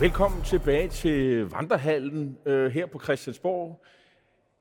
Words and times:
Velkommen 0.00 0.42
tilbage 0.42 0.88
til 0.88 1.50
Vandrehallen 1.50 2.38
øh, 2.46 2.70
her 2.70 2.86
på 2.86 3.00
Christiansborg. 3.00 3.84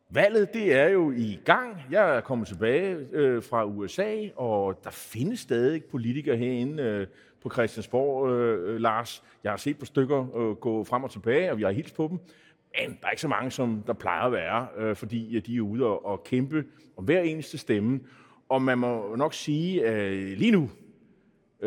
Valget 0.10 0.54
det 0.54 0.73
er 0.73 0.89
jo 0.89 1.12
i 1.12 1.39
gang. 1.46 1.82
Jeg 1.92 2.16
er 2.16 2.21
kommet 2.21 2.48
tilbage 2.48 3.08
øh, 3.12 3.44
fra 3.44 3.66
USA, 3.66 4.16
og 4.36 4.84
der 4.84 4.89
findes 4.89 5.39
stadig 5.39 5.84
politikere 5.84 6.38
herinde 6.38 6.84
øh, 6.84 7.07
på 7.41 7.50
Christiansborg, 7.50 8.30
øh, 8.30 8.73
øh, 8.73 8.80
Lars. 8.80 9.23
Jeg 9.44 9.52
har 9.52 9.57
set 9.57 9.80
på 9.80 9.86
stykker 9.86 10.38
øh, 10.38 10.55
gå 10.55 10.84
frem 10.84 11.04
og 11.04 11.12
tilbage, 11.12 11.52
og 11.52 11.58
vi 11.58 11.64
har 11.64 11.71
hilst 11.71 11.96
på 11.96 12.08
dem. 12.08 12.20
Men 12.80 12.98
der 13.02 13.08
er 13.08 13.12
ikke 13.12 13.21
så 13.21 13.28
mange, 13.28 13.52
som 13.52 13.84
der 13.88 13.94
plejer 13.94 14.21
at 14.21 14.32
være, 14.32 14.68
øh, 14.78 14.96
fordi 14.96 15.40
de 15.40 15.58
er 15.58 15.62
ude 15.62 15.86
og, 15.86 16.06
og 16.06 16.24
kæmpe 16.24 16.64
om 16.98 17.04
hver 17.04 17.21
eneste 17.21 17.58
stemme. 17.58 18.00
Og 18.50 18.62
man 18.62 18.78
må 18.78 19.16
nok 19.16 19.34
sige, 19.34 19.85
at 19.85 20.12
øh, 20.13 20.38
lige 20.38 20.52
nu, 20.52 20.70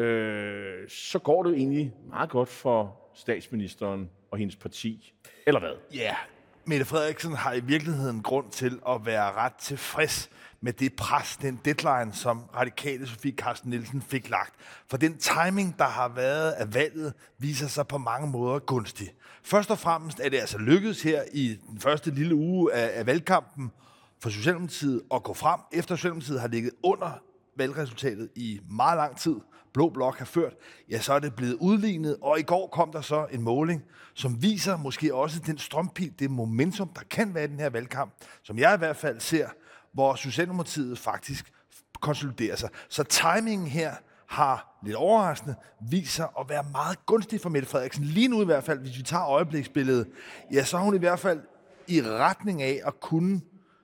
øh, 0.03 0.89
så 0.89 1.19
går 1.19 1.43
det 1.43 1.55
egentlig 1.55 1.93
meget 2.09 2.31
godt 2.31 2.49
for 2.49 3.02
statsministeren 3.15 4.11
og 4.31 4.39
hendes 4.39 4.57
parti. 4.57 5.15
Eller 5.47 5.61
hvad? 5.61 5.73
Ja, 5.95 6.03
yeah. 6.05 6.17
Mette 6.65 6.85
Frederiksen 6.85 7.33
har 7.33 7.53
i 7.53 7.61
virkeligheden 7.61 8.23
grund 8.23 8.51
til 8.51 8.81
at 8.89 9.07
være 9.07 9.33
ret 9.33 9.55
tilfreds 9.55 10.31
med 10.61 10.73
det 10.73 10.97
pres, 10.97 11.37
den 11.37 11.61
deadline, 11.65 12.15
som 12.15 12.43
radikale 12.57 13.07
Sofie 13.07 13.33
Carsten 13.33 13.71
Nielsen 13.71 14.03
fik 14.03 14.31
lagt. 14.31 14.55
For 14.91 14.97
den 14.97 15.19
timing, 15.19 15.79
der 15.79 15.85
har 15.85 16.09
været 16.09 16.53
af 16.53 16.75
valget, 16.75 17.13
viser 17.39 17.67
sig 17.67 17.87
på 17.87 17.99
mange 17.99 18.27
måder 18.27 18.59
gunstig. 18.59 19.15
Først 19.43 19.71
og 19.71 19.79
fremmest 19.79 20.21
er 20.21 20.29
det 20.29 20.39
altså 20.39 20.59
lykkedes 20.59 21.03
her 21.03 21.23
i 21.33 21.59
den 21.71 21.81
første 21.81 22.11
lille 22.11 22.35
uge 22.35 22.73
af, 22.73 22.99
af 22.99 23.07
valgkampen 23.07 23.73
for 24.21 24.31
Socialdemokratiet 24.31 25.03
at 25.15 25.23
gå 25.23 25.35
frem, 25.35 25.61
efter 25.73 25.97
Socialdemokratiet 25.97 26.41
har 26.41 26.49
ligget 26.49 26.73
under 26.83 27.11
valgresultatet 27.57 28.29
i 28.37 28.61
meget 28.71 28.97
lang 28.97 29.17
tid, 29.19 29.37
Blå 29.75 29.89
Blok 29.89 30.19
har 30.19 30.25
ført, 30.25 30.55
ja, 30.91 31.01
så 31.01 31.13
er 31.13 31.19
det 31.19 31.35
blevet 31.35 31.55
udlignet, 31.55 32.17
og 32.23 32.39
i 32.39 32.43
går 32.43 32.67
kom 32.67 32.93
der 32.93 33.01
så 33.01 33.27
en 33.31 33.43
måling, 33.43 33.85
som 34.15 34.43
viser 34.43 34.77
måske 34.77 35.15
også 35.15 35.41
den 35.47 35.59
strømpil, 35.59 36.13
det 36.19 36.31
momentum, 36.31 36.89
der 36.89 37.01
kan 37.11 37.35
være 37.35 37.45
i 37.45 37.49
den 37.49 37.61
her 37.61 37.71
valgkamp, 37.71 38.13
som 38.43 38.59
jeg 38.59 38.75
i 38.75 38.79
hvert 38.79 38.97
fald 38.97 39.21
ser, 39.21 39.49
hvor 39.93 40.15
Socialdemokratiet 40.15 40.99
faktisk 40.99 41.53
konsoliderer 42.01 42.57
sig. 42.57 42.69
Så 42.89 43.03
timingen 43.03 43.69
her 43.69 43.95
har 44.27 44.79
lidt 44.83 44.97
overraskende 44.97 45.55
viser 45.91 46.41
at 46.41 46.49
være 46.49 46.65
meget 46.73 47.07
gunstig 47.07 47.41
for 47.41 47.49
Mette 47.49 47.69
Frederiksen. 47.69 48.05
Lige 48.05 48.29
nu 48.29 48.43
i 48.43 48.45
hvert 48.45 48.65
fald, 48.65 48.79
hvis 48.79 48.99
vi 48.99 49.03
tager 49.03 49.27
øjebliksbilledet, 49.27 50.09
ja, 50.53 50.65
så 50.65 50.77
er 50.77 50.81
hun 50.81 50.95
i 50.95 50.99
hvert 50.99 51.19
fald 51.19 51.41
i 51.87 52.03
retning 52.03 52.63
af 52.63 52.81
at 52.85 53.01
kunne 53.01 53.41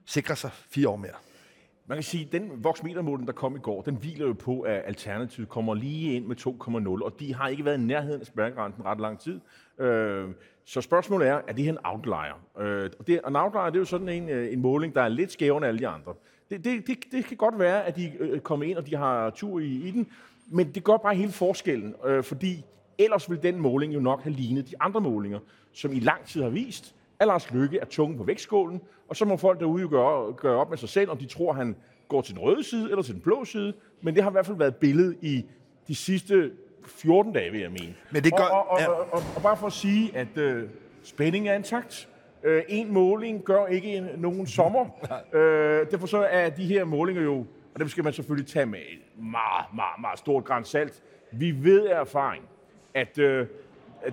sikre 0.06 0.36
sig 0.36 0.50
fire 0.70 0.88
år 0.88 0.96
mere. 0.96 1.27
Man 1.88 1.96
kan 1.96 2.02
sige, 2.02 2.24
at 2.26 2.32
den 2.32 2.50
voksmetermåling, 2.64 3.26
der 3.26 3.32
kom 3.32 3.56
i 3.56 3.58
går, 3.58 3.82
den 3.82 3.96
hviler 3.96 4.26
jo 4.26 4.32
på, 4.32 4.60
at 4.60 4.82
Alternativet 4.86 5.48
kommer 5.48 5.74
lige 5.74 6.14
ind 6.14 6.26
med 6.26 6.36
2,0, 6.36 7.04
og 7.04 7.20
de 7.20 7.34
har 7.34 7.48
ikke 7.48 7.64
været 7.64 7.78
i 7.78 7.84
nærheden 7.84 8.20
af 8.20 8.26
spærregrænsen 8.26 8.84
ret 8.84 9.00
lang 9.00 9.18
tid. 9.18 9.40
Øh, 9.78 10.28
så 10.64 10.80
spørgsmålet 10.80 11.28
er, 11.28 11.40
er 11.48 11.52
det 11.52 11.64
her 11.64 11.72
en 11.72 11.78
outlier? 11.84 12.40
Øh, 12.58 12.90
og 12.98 13.06
det, 13.06 13.20
en 13.28 13.36
outlier 13.36 13.64
det 13.64 13.74
er 13.74 13.78
jo 13.78 13.84
sådan 13.84 14.08
en, 14.08 14.28
øh, 14.28 14.52
en 14.52 14.60
måling, 14.60 14.94
der 14.94 15.02
er 15.02 15.08
lidt 15.08 15.32
skævere 15.32 15.56
end 15.56 15.66
alle 15.66 15.80
de 15.80 15.88
andre. 15.88 16.14
Det, 16.50 16.64
det, 16.64 16.86
det, 16.86 16.98
det 17.12 17.24
kan 17.24 17.36
godt 17.36 17.58
være, 17.58 17.84
at 17.84 17.96
de 17.96 18.12
øh, 18.18 18.40
kommer 18.40 18.66
ind, 18.66 18.78
og 18.78 18.86
de 18.86 18.96
har 18.96 19.30
tur 19.30 19.60
i, 19.60 19.88
i 19.88 19.90
den, 19.90 20.06
men 20.46 20.74
det 20.74 20.84
gør 20.84 20.96
bare 20.96 21.14
hele 21.14 21.32
forskellen, 21.32 21.94
øh, 22.06 22.24
fordi 22.24 22.64
ellers 22.98 23.30
vil 23.30 23.42
den 23.42 23.60
måling 23.60 23.94
jo 23.94 24.00
nok 24.00 24.22
have 24.22 24.34
lignet 24.34 24.70
de 24.70 24.74
andre 24.80 25.00
målinger, 25.00 25.38
som 25.72 25.92
i 25.92 26.00
lang 26.00 26.24
tid 26.24 26.42
har 26.42 26.50
vist, 26.50 26.94
at 27.20 27.26
Lars 27.26 27.50
Lykke 27.50 27.78
er 27.78 27.84
tungen 27.84 28.18
på 28.18 28.24
vægtskålen, 28.24 28.80
og 29.08 29.16
så 29.16 29.24
må 29.24 29.36
folk 29.36 29.60
derude 29.60 29.82
jo 29.82 29.88
gøre, 29.90 30.32
gøre 30.32 30.56
op 30.60 30.70
med 30.70 30.78
sig 30.78 30.88
selv, 30.88 31.10
om 31.10 31.18
de 31.18 31.26
tror, 31.26 31.52
han 31.52 31.76
går 32.08 32.20
til 32.20 32.34
den 32.34 32.42
røde 32.42 32.64
side 32.64 32.90
eller 32.90 33.02
til 33.02 33.14
den 33.14 33.22
blå 33.22 33.44
side. 33.44 33.72
Men 34.02 34.14
det 34.14 34.22
har 34.22 34.30
i 34.30 34.32
hvert 34.32 34.46
fald 34.46 34.56
været 34.56 34.76
billedet 34.76 35.16
i 35.22 35.44
de 35.88 35.94
sidste 35.94 36.50
14 36.86 37.32
dage, 37.32 37.50
vil 37.50 37.60
jeg 37.60 37.70
mene. 37.70 37.94
Men 38.10 38.24
det 38.24 38.36
gør, 38.36 38.44
og, 38.44 38.70
og, 38.70 38.80
ja. 38.80 38.88
og, 38.88 39.12
og, 39.12 39.22
og 39.36 39.42
bare 39.42 39.56
for 39.56 39.66
at 39.66 39.72
sige, 39.72 40.16
at 40.16 40.38
øh, 40.38 40.68
spænding 41.02 41.48
er 41.48 41.54
intakt. 41.54 42.08
Øh, 42.42 42.62
en 42.68 42.92
måling 42.92 43.44
gør 43.44 43.66
ikke 43.66 43.88
en, 43.88 44.08
nogen 44.16 44.46
sommer. 44.46 44.86
øh, 45.38 45.90
derfor 45.90 46.06
så 46.06 46.18
er 46.30 46.50
de 46.50 46.66
her 46.66 46.84
målinger 46.84 47.22
jo, 47.22 47.46
og 47.74 47.80
dem 47.80 47.88
skal 47.88 48.04
man 48.04 48.12
selvfølgelig 48.12 48.52
tage 48.52 48.66
med 48.66 48.78
et 48.78 49.22
meget, 49.22 49.66
meget, 49.74 50.00
meget 50.00 50.18
stort 50.18 50.44
græns 50.44 50.68
salt. 50.68 51.02
Vi 51.32 51.64
ved 51.64 51.86
af 51.86 52.00
erfaring, 52.00 52.44
at 52.94 53.18
øh, 53.18 53.46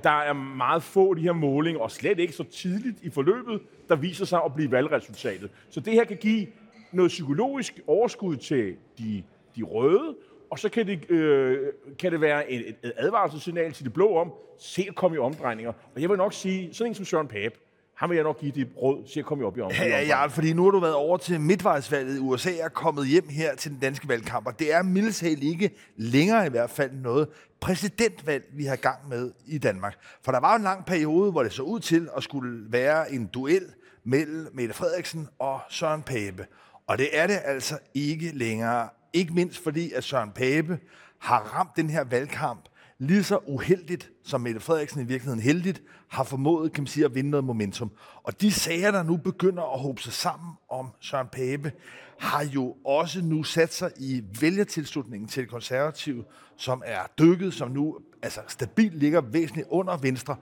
der 0.04 0.10
er 0.10 0.34
meget 0.34 0.84
få 0.84 1.10
af 1.10 1.16
de 1.16 1.22
her 1.22 1.34
målinger, 1.34 1.82
og 1.82 1.92
slet 1.92 2.20
ikke 2.20 2.34
så 2.34 2.44
tidligt 2.44 2.98
i 3.02 3.10
forløbet, 3.10 3.62
der 3.90 3.96
viser 3.96 4.26
sig 4.26 4.42
at 4.46 4.54
blive 4.54 4.72
valgresultatet. 4.72 5.52
Så 5.70 5.80
det 5.80 5.94
her 5.94 6.04
kan 6.04 6.18
give 6.18 6.48
noget 6.92 7.10
psykologisk 7.10 7.80
overskud 7.88 8.36
til 8.36 8.76
de, 8.98 9.24
de 9.56 9.64
røde, 9.64 10.16
og 10.52 10.60
så 10.60 10.70
kan 10.70 10.88
det, 10.88 11.12
øh, 11.12 11.74
kan 12.00 12.12
det 12.12 12.22
være 12.22 12.52
et, 12.52 12.76
et 12.84 12.94
advarselssignal 12.98 13.74
til 13.74 13.86
de 13.86 13.90
blå 13.90 14.18
om, 14.18 14.34
se 14.60 14.86
at 14.90 14.96
komme 14.96 15.16
i 15.16 15.20
omdrejninger. 15.20 15.74
Og 15.96 16.02
jeg 16.02 16.10
vil 16.10 16.18
nok 16.18 16.34
sige, 16.34 16.74
sådan 16.74 16.92
en 16.92 16.96
som 16.96 17.06
Søren 17.06 17.28
Pape, 17.28 17.56
ham 17.96 18.10
vil 18.10 18.16
jeg 18.16 18.24
nok 18.24 18.40
give 18.40 18.52
dit 18.52 18.68
råd 18.82 19.08
til 19.14 19.20
at 19.20 19.26
komme 19.26 19.46
op 19.46 19.58
i 19.58 19.62
omdrejninger. 19.62 19.98
Ja, 19.98 20.06
ja, 20.06 20.26
fordi 20.26 20.54
nu 20.54 20.64
har 20.64 20.72
du 20.72 20.80
været 20.80 20.94
over 20.94 21.18
til 21.18 21.42
midtvejsvalget 21.42 22.18
i 22.18 22.20
USA 22.20 22.52
og 22.64 22.74
kommet 22.74 23.08
hjem 23.08 23.30
her 23.30 23.56
til 23.56 23.72
den 23.72 23.80
danske 23.80 24.08
valgkamp, 24.08 24.48
og 24.48 24.60
det 24.60 24.74
er 24.74 24.84
mildest 24.84 25.24
ikke 25.24 25.72
længere 25.98 26.46
i 26.46 26.50
hvert 26.50 26.70
fald 26.70 26.92
noget 26.92 27.28
præsidentvalg, 27.60 28.46
vi 28.54 28.66
har 28.66 28.76
gang 28.76 29.10
med 29.10 29.32
i 29.48 29.58
Danmark. 29.58 29.98
For 30.24 30.32
der 30.32 30.40
var 30.40 30.56
en 30.56 30.64
lang 30.64 30.86
periode, 30.86 31.32
hvor 31.32 31.44
det 31.44 31.54
så 31.54 31.64
ud 31.64 31.80
til 31.80 32.10
at 32.18 32.24
skulle 32.24 32.72
være 32.72 33.12
en 33.12 33.26
duel 33.26 33.64
mellem 34.04 34.48
Mette 34.54 34.74
Frederiksen 34.74 35.28
og 35.40 35.60
Søren 35.70 36.02
Pape. 36.02 36.46
Og 36.88 36.98
det 36.98 37.10
er 37.12 37.28
det 37.28 37.40
altså 37.46 37.78
ikke 37.94 38.32
længere. 38.34 38.90
Ikke 39.14 39.34
mindst 39.34 39.64
fordi, 39.64 39.92
at 39.92 40.04
Søren 40.04 40.32
Pape 40.32 40.80
har 41.20 41.40
ramt 41.40 41.76
den 41.76 41.90
her 41.90 42.04
valgkamp 42.04 42.66
lige 43.00 43.24
så 43.24 43.40
uheldigt, 43.48 44.12
som 44.24 44.42
Mette 44.42 44.60
Frederiksen 44.60 45.02
i 45.02 45.06
virkeligheden 45.06 45.40
heldigt, 45.40 45.82
har 46.08 46.24
formået 46.24 46.74
kan 46.74 46.82
man 46.82 46.88
sige, 46.88 47.06
at 47.06 47.16
vinde 47.16 47.30
noget 47.30 47.44
momentum. 47.44 47.92
Og 48.24 48.42
de 48.42 48.52
sager, 48.52 48.92
der 48.92 49.04
nu 49.04 49.18
begynder 49.18 49.74
at 49.74 49.80
håbe 49.80 50.02
sig 50.02 50.14
sammen 50.14 50.54
om 50.70 50.88
Søren 51.00 51.28
Pape, 51.32 51.72
har 52.20 52.46
jo 52.46 52.76
også 52.86 53.22
nu 53.22 53.44
sat 53.44 53.74
sig 53.74 53.92
i 53.98 54.24
vælgertilslutningen 54.42 55.28
til 55.30 55.44
det 55.44 55.52
konservative, 55.52 56.24
som 56.58 56.84
er 56.86 57.00
dykket, 57.20 57.54
som 57.54 57.72
nu 57.72 57.98
altså 58.22 58.42
stabilt 58.48 59.00
ligger 59.00 59.22
væsentligt 59.22 59.68
under 59.72 59.98
Venstre. 59.98 60.36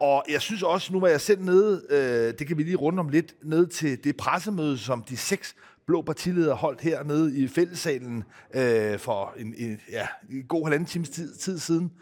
Og 0.00 0.24
jeg 0.28 0.40
synes 0.40 0.62
også, 0.62 0.92
nu 0.92 1.00
var 1.00 1.08
jeg 1.08 1.20
selv 1.20 1.42
nede, 1.42 1.82
øh, 1.90 2.38
det 2.38 2.46
kan 2.46 2.58
vi 2.58 2.62
lige 2.62 2.76
runde 2.76 3.00
om 3.00 3.08
lidt, 3.08 3.34
ned 3.42 3.66
til 3.66 4.04
det 4.04 4.16
pressemøde, 4.16 4.78
som 4.78 5.02
de 5.02 5.16
seks 5.16 5.56
blå 5.86 6.02
partiledere 6.02 6.54
holdt 6.54 6.80
hernede 6.80 7.38
i 7.38 7.48
fællessalen 7.48 8.24
øh, 8.54 8.98
for 8.98 9.34
en, 9.38 9.54
en, 9.56 9.80
ja, 9.90 10.06
en 10.30 10.42
god 10.48 10.64
halvanden 10.64 10.86
times 10.86 11.10
tid, 11.10 11.34
tid 11.34 11.58
siden. 11.58 11.92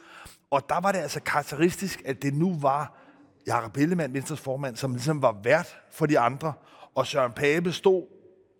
Og 0.50 0.68
der 0.68 0.80
var 0.80 0.92
det 0.92 0.98
altså 0.98 1.20
karakteristisk, 1.20 2.02
at 2.04 2.22
det 2.22 2.34
nu 2.34 2.54
var 2.60 2.98
Jakob 3.46 3.76
Ellemann, 3.76 4.14
Venstres 4.14 4.40
formand, 4.40 4.76
som 4.76 4.92
ligesom 4.92 5.22
var 5.22 5.40
vært 5.44 5.76
for 5.92 6.06
de 6.06 6.18
andre, 6.18 6.52
og 6.94 7.06
Søren 7.06 7.32
Pape 7.32 7.72
stod 7.72 8.02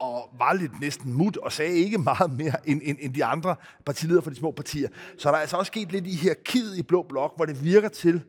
og 0.01 0.29
var 0.39 0.53
lidt 0.53 0.81
næsten 0.81 1.13
mut 1.13 1.37
og 1.37 1.53
sagde 1.53 1.73
ikke 1.73 1.99
meget 1.99 2.33
mere 2.33 2.69
end, 2.69 2.81
end, 2.85 2.99
end 3.01 3.15
de 3.15 3.25
andre 3.25 3.57
partiledere 3.87 4.23
for 4.23 4.31
de 4.31 4.37
små 4.37 4.51
partier. 4.51 4.89
Så 5.19 5.29
der 5.29 5.37
er 5.37 5.41
altså 5.41 5.57
også 5.57 5.71
sket 5.71 5.93
lidt 5.93 6.07
i 6.07 6.17
hierarkiet 6.17 6.77
i 6.79 6.83
Blå 6.83 7.03
Blok, 7.09 7.37
hvor 7.37 7.45
det 7.45 7.65
virker 7.65 7.89
til, 7.89 8.23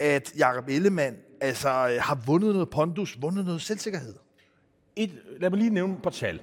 at 0.00 0.32
Jakob 0.38 0.68
Ellemann 0.68 1.16
altså, 1.40 1.68
øh, 1.68 2.02
har 2.02 2.22
vundet 2.26 2.52
noget 2.52 2.70
pondus, 2.70 3.18
vundet 3.20 3.44
noget 3.44 3.62
selvsikkerhed. 3.62 4.14
Et, 4.96 5.10
lad 5.40 5.50
mig 5.50 5.58
lige 5.58 5.70
nævne 5.70 5.94
et 5.94 6.02
par 6.02 6.10
tal. 6.10 6.40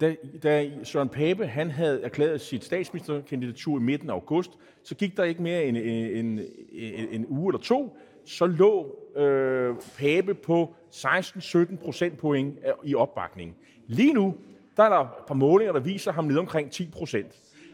Da, 0.00 0.14
da 0.42 0.70
Søren 0.84 1.08
Pape 1.08 1.46
han 1.46 1.70
havde 1.70 2.02
erklæret 2.02 2.40
sit 2.40 2.64
statsministerkandidatur 2.64 3.78
i 3.78 3.82
midten 3.82 4.10
af 4.10 4.14
august, 4.14 4.50
så 4.82 4.94
gik 4.94 5.16
der 5.16 5.24
ikke 5.24 5.42
mere 5.42 5.64
end 5.64 5.76
en, 5.76 5.84
en, 5.84 6.40
en, 6.72 7.08
en 7.10 7.26
uge 7.28 7.50
eller 7.52 7.62
to, 7.62 7.98
så 8.24 8.46
lå 8.46 8.98
øh, 9.16 9.74
Pape 9.98 10.34
på 10.34 10.74
16-17 10.94 11.76
procentpoint 11.76 12.58
i 12.84 12.94
opbakning. 12.94 13.56
Lige 13.86 14.12
nu, 14.12 14.34
der 14.76 14.82
er 14.82 14.88
der 14.88 15.00
et 15.00 15.26
par 15.28 15.34
målinger, 15.34 15.72
der 15.72 15.80
viser 15.80 16.12
ham 16.12 16.24
ned 16.24 16.36
omkring 16.36 16.70
10 16.70 16.88
procent. 16.92 17.26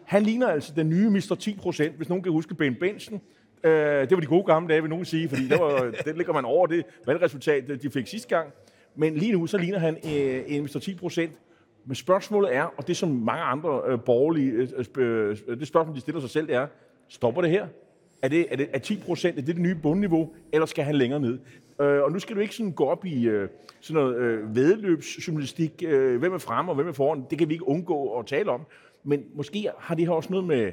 Han 0.04 0.22
ligner 0.22 0.48
altså 0.48 0.72
den 0.76 0.88
nye 0.88 1.10
Mr. 1.10 1.36
10 1.40 1.56
procent, 1.62 1.96
hvis 1.96 2.08
nogen 2.08 2.22
kan 2.22 2.32
huske 2.32 2.54
Ben 2.54 2.74
Benson. 2.74 3.20
Øh, 3.64 3.72
det 3.72 4.10
var 4.10 4.20
de 4.20 4.26
gode 4.26 4.44
gamle 4.44 4.68
dage, 4.68 4.80
vil 4.80 4.90
nogen 4.90 5.04
sige, 5.04 5.28
fordi 5.28 5.48
det, 5.48 5.60
var, 5.60 5.80
det 6.06 6.16
ligger 6.16 6.32
man 6.32 6.44
over 6.44 6.66
det 6.66 6.84
valgresultat, 7.06 7.82
de 7.82 7.90
fik 7.90 8.06
sidste 8.06 8.28
gang. 8.28 8.52
Men 8.96 9.14
lige 9.14 9.32
nu, 9.32 9.46
så 9.46 9.58
ligner 9.58 9.78
han 9.78 9.96
øh, 9.96 10.42
en 10.46 10.62
Mr. 10.62 10.78
10 10.78 10.94
procent. 10.94 11.32
Men 11.86 11.94
spørgsmålet 11.94 12.54
er, 12.54 12.62
og 12.76 12.86
det 12.86 12.96
som 12.96 13.08
mange 13.08 13.42
andre 13.42 13.82
øh, 13.86 13.98
borgerlige, 14.00 14.50
øh, 14.50 14.68
øh, 14.96 15.36
øh, 15.48 15.58
det 15.58 15.68
spørgsmål, 15.68 15.96
de 15.96 16.00
stiller 16.00 16.20
sig 16.20 16.30
selv, 16.30 16.46
det 16.46 16.54
er, 16.54 16.66
stopper 17.08 17.42
det 17.42 17.50
her? 17.50 17.66
Er, 18.22 18.28
det, 18.28 18.46
er, 18.50 18.56
det, 18.56 18.68
er 18.72 18.78
10 18.78 19.02
procent, 19.06 19.38
er 19.38 19.42
det 19.42 19.54
det 19.54 19.62
nye 19.62 19.74
bundniveau, 19.74 20.32
eller 20.52 20.66
skal 20.66 20.84
han 20.84 20.94
længere 20.94 21.20
ned? 21.20 21.38
Øh, 21.80 22.02
og 22.02 22.12
nu 22.12 22.18
skal 22.18 22.36
du 22.36 22.40
ikke 22.40 22.54
sådan 22.54 22.72
gå 22.72 22.84
op 22.84 23.04
i 23.04 23.28
øh, 23.28 23.48
sådan 23.80 24.02
noget 24.02 24.16
øh, 24.16 24.56
vedløbsjournalistik, 24.56 25.82
øh, 25.86 26.18
hvem 26.18 26.32
er 26.32 26.38
fremme 26.38 26.70
og 26.70 26.74
hvem 26.74 26.88
er 26.88 26.92
foran, 26.92 27.24
det 27.30 27.38
kan 27.38 27.48
vi 27.48 27.54
ikke 27.54 27.68
undgå 27.68 28.18
at 28.18 28.26
tale 28.26 28.50
om. 28.50 28.60
Men 29.04 29.24
måske 29.34 29.68
har 29.78 29.94
det 29.94 30.06
her 30.06 30.12
også 30.12 30.30
noget 30.30 30.46
med 30.46 30.72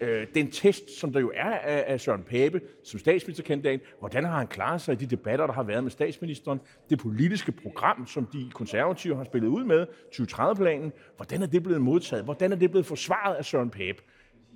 øh, 0.00 0.26
den 0.34 0.50
test, 0.50 0.90
som 1.00 1.12
der 1.12 1.20
jo 1.20 1.32
er 1.34 1.50
af, 1.50 1.84
af 1.86 2.00
Søren 2.00 2.22
Pape 2.22 2.60
som 2.84 3.00
statsministerkandidat. 3.00 3.80
Hvordan 3.98 4.24
har 4.24 4.38
han 4.38 4.46
klaret 4.46 4.80
sig 4.80 4.92
i 4.92 4.96
de 4.96 5.06
debatter, 5.06 5.46
der 5.46 5.52
har 5.52 5.62
været 5.62 5.82
med 5.82 5.90
statsministeren? 5.90 6.60
Det 6.90 6.98
politiske 6.98 7.52
program, 7.52 8.06
som 8.06 8.26
de 8.32 8.50
konservative 8.54 9.16
har 9.16 9.24
spillet 9.24 9.48
ud 9.48 9.64
med, 9.64 9.86
2030-planen. 10.14 10.92
Hvordan 11.16 11.42
er 11.42 11.46
det 11.46 11.62
blevet 11.62 11.80
modtaget? 11.80 12.24
Hvordan 12.24 12.52
er 12.52 12.56
det 12.56 12.70
blevet 12.70 12.86
forsvaret 12.86 13.34
af 13.34 13.44
Søren 13.44 13.70
Pape? 13.70 14.02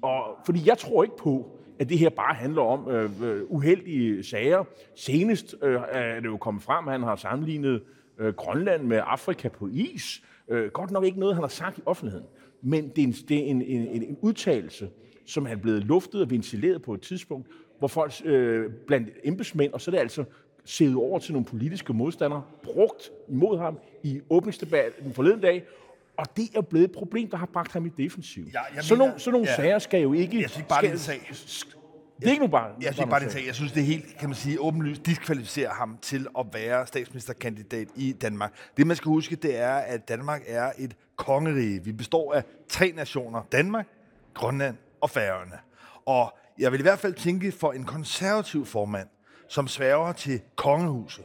Og, 0.02 0.38
fordi 0.46 0.60
jeg 0.66 0.78
tror 0.78 1.04
ikke 1.04 1.16
på, 1.16 1.60
at 1.78 1.88
det 1.88 1.98
her 1.98 2.08
bare 2.08 2.34
handler 2.34 2.62
om 2.62 2.90
øh, 2.90 3.10
øh, 3.22 3.42
uheldige 3.48 4.24
sager. 4.24 4.64
Senest 4.94 5.54
øh, 5.62 5.80
er 5.92 6.20
det 6.20 6.26
jo 6.26 6.36
kommet 6.36 6.62
frem, 6.62 6.88
at 6.88 6.92
han 6.92 7.02
har 7.02 7.16
sammenlignet 7.16 7.82
øh, 8.18 8.34
Grønland 8.34 8.82
med 8.82 9.00
Afrika 9.04 9.48
på 9.48 9.68
is. 9.72 10.22
Øh, 10.48 10.70
godt 10.70 10.90
nok 10.90 11.04
ikke 11.04 11.20
noget, 11.20 11.34
han 11.34 11.42
har 11.42 11.48
sagt 11.48 11.78
i 11.78 11.82
offentligheden, 11.86 12.26
men 12.62 12.88
det 12.88 12.98
er 12.98 13.06
en, 13.06 13.12
det 13.12 13.38
er 13.38 13.44
en, 13.44 13.62
en, 13.62 13.86
en, 13.88 14.02
en 14.02 14.18
udtalelse, 14.20 14.88
som 15.26 15.46
er 15.46 15.56
blevet 15.56 15.84
luftet 15.84 16.22
og 16.22 16.30
ventileret 16.30 16.82
på 16.82 16.94
et 16.94 17.00
tidspunkt, 17.00 17.48
hvor 17.78 17.88
folk 17.88 18.12
øh, 18.24 18.70
blandt 18.86 19.08
embedsmænd, 19.24 19.72
og 19.72 19.80
så 19.80 19.90
er 19.90 19.92
det 19.92 20.00
altså 20.00 20.24
sædet 20.64 20.94
over 20.96 21.18
til 21.18 21.32
nogle 21.32 21.44
politiske 21.46 21.92
modstandere, 21.92 22.42
brugt 22.62 23.10
imod 23.28 23.58
ham 23.58 23.78
i 24.02 24.20
åbningsdebatten 24.30 25.14
forleden 25.14 25.40
dag, 25.40 25.64
og 26.16 26.36
det 26.36 26.44
er 26.56 26.60
blevet 26.60 26.84
et 26.84 26.92
problem, 26.92 27.30
der 27.30 27.36
har 27.36 27.46
bragt 27.46 27.72
ham 27.72 27.86
i 27.86 27.88
defensiv. 27.88 28.44
Ja, 28.54 28.60
jeg 28.74 28.84
så 28.84 28.94
mener- 28.94 29.06
nogle, 29.06 29.20
så 29.20 29.30
nogle 29.30 29.46
ja. 29.48 29.56
sager 29.56 29.78
skal 29.78 30.02
jo 30.02 30.12
ikke... 30.12 30.40
Jeg 30.40 30.50
synes 30.50 30.66
bare, 30.68 30.80
det 30.82 30.88
er 30.88 30.92
en 30.92 30.98
skal- 30.98 31.20
sag. 31.34 31.70
Det 32.20 32.26
er 32.26 32.30
ikke 32.30 32.42
nu 32.44 32.50
bare... 32.50 32.70
Jeg 32.82 32.94
synes 32.94 33.10
bare, 33.10 33.20
det 33.20 33.26
er 33.26 33.30
en 33.30 33.36
sag. 33.36 33.46
Jeg 33.46 33.54
synes, 33.54 33.72
det 33.72 33.80
er 33.80 33.84
helt, 33.84 34.04
kan 34.20 34.28
man 34.28 34.36
sige, 34.36 34.60
åbenlyst 34.60 35.06
diskvalificerer 35.06 35.70
ham 35.74 35.98
til 36.02 36.26
at 36.38 36.46
være 36.52 36.86
statsministerkandidat 36.86 37.88
i 37.96 38.12
Danmark. 38.12 38.52
Det, 38.76 38.86
man 38.86 38.96
skal 38.96 39.08
huske, 39.08 39.36
det 39.36 39.58
er, 39.58 39.74
at 39.74 40.08
Danmark 40.08 40.42
er 40.46 40.72
et 40.78 40.96
kongerige. 41.16 41.84
Vi 41.84 41.92
består 41.92 42.34
af 42.34 42.44
tre 42.68 42.92
nationer. 42.96 43.42
Danmark, 43.52 43.86
Grønland 44.34 44.76
og 45.04 45.10
færgerne. 45.10 45.58
Og 46.06 46.38
jeg 46.58 46.72
vil 46.72 46.80
i 46.80 46.82
hvert 46.82 46.98
fald 46.98 47.14
tænke 47.14 47.52
for 47.52 47.72
en 47.72 47.84
konservativ 47.84 48.66
formand, 48.66 49.08
som 49.48 49.68
sværger 49.68 50.12
til 50.12 50.40
kongehuset, 50.56 51.24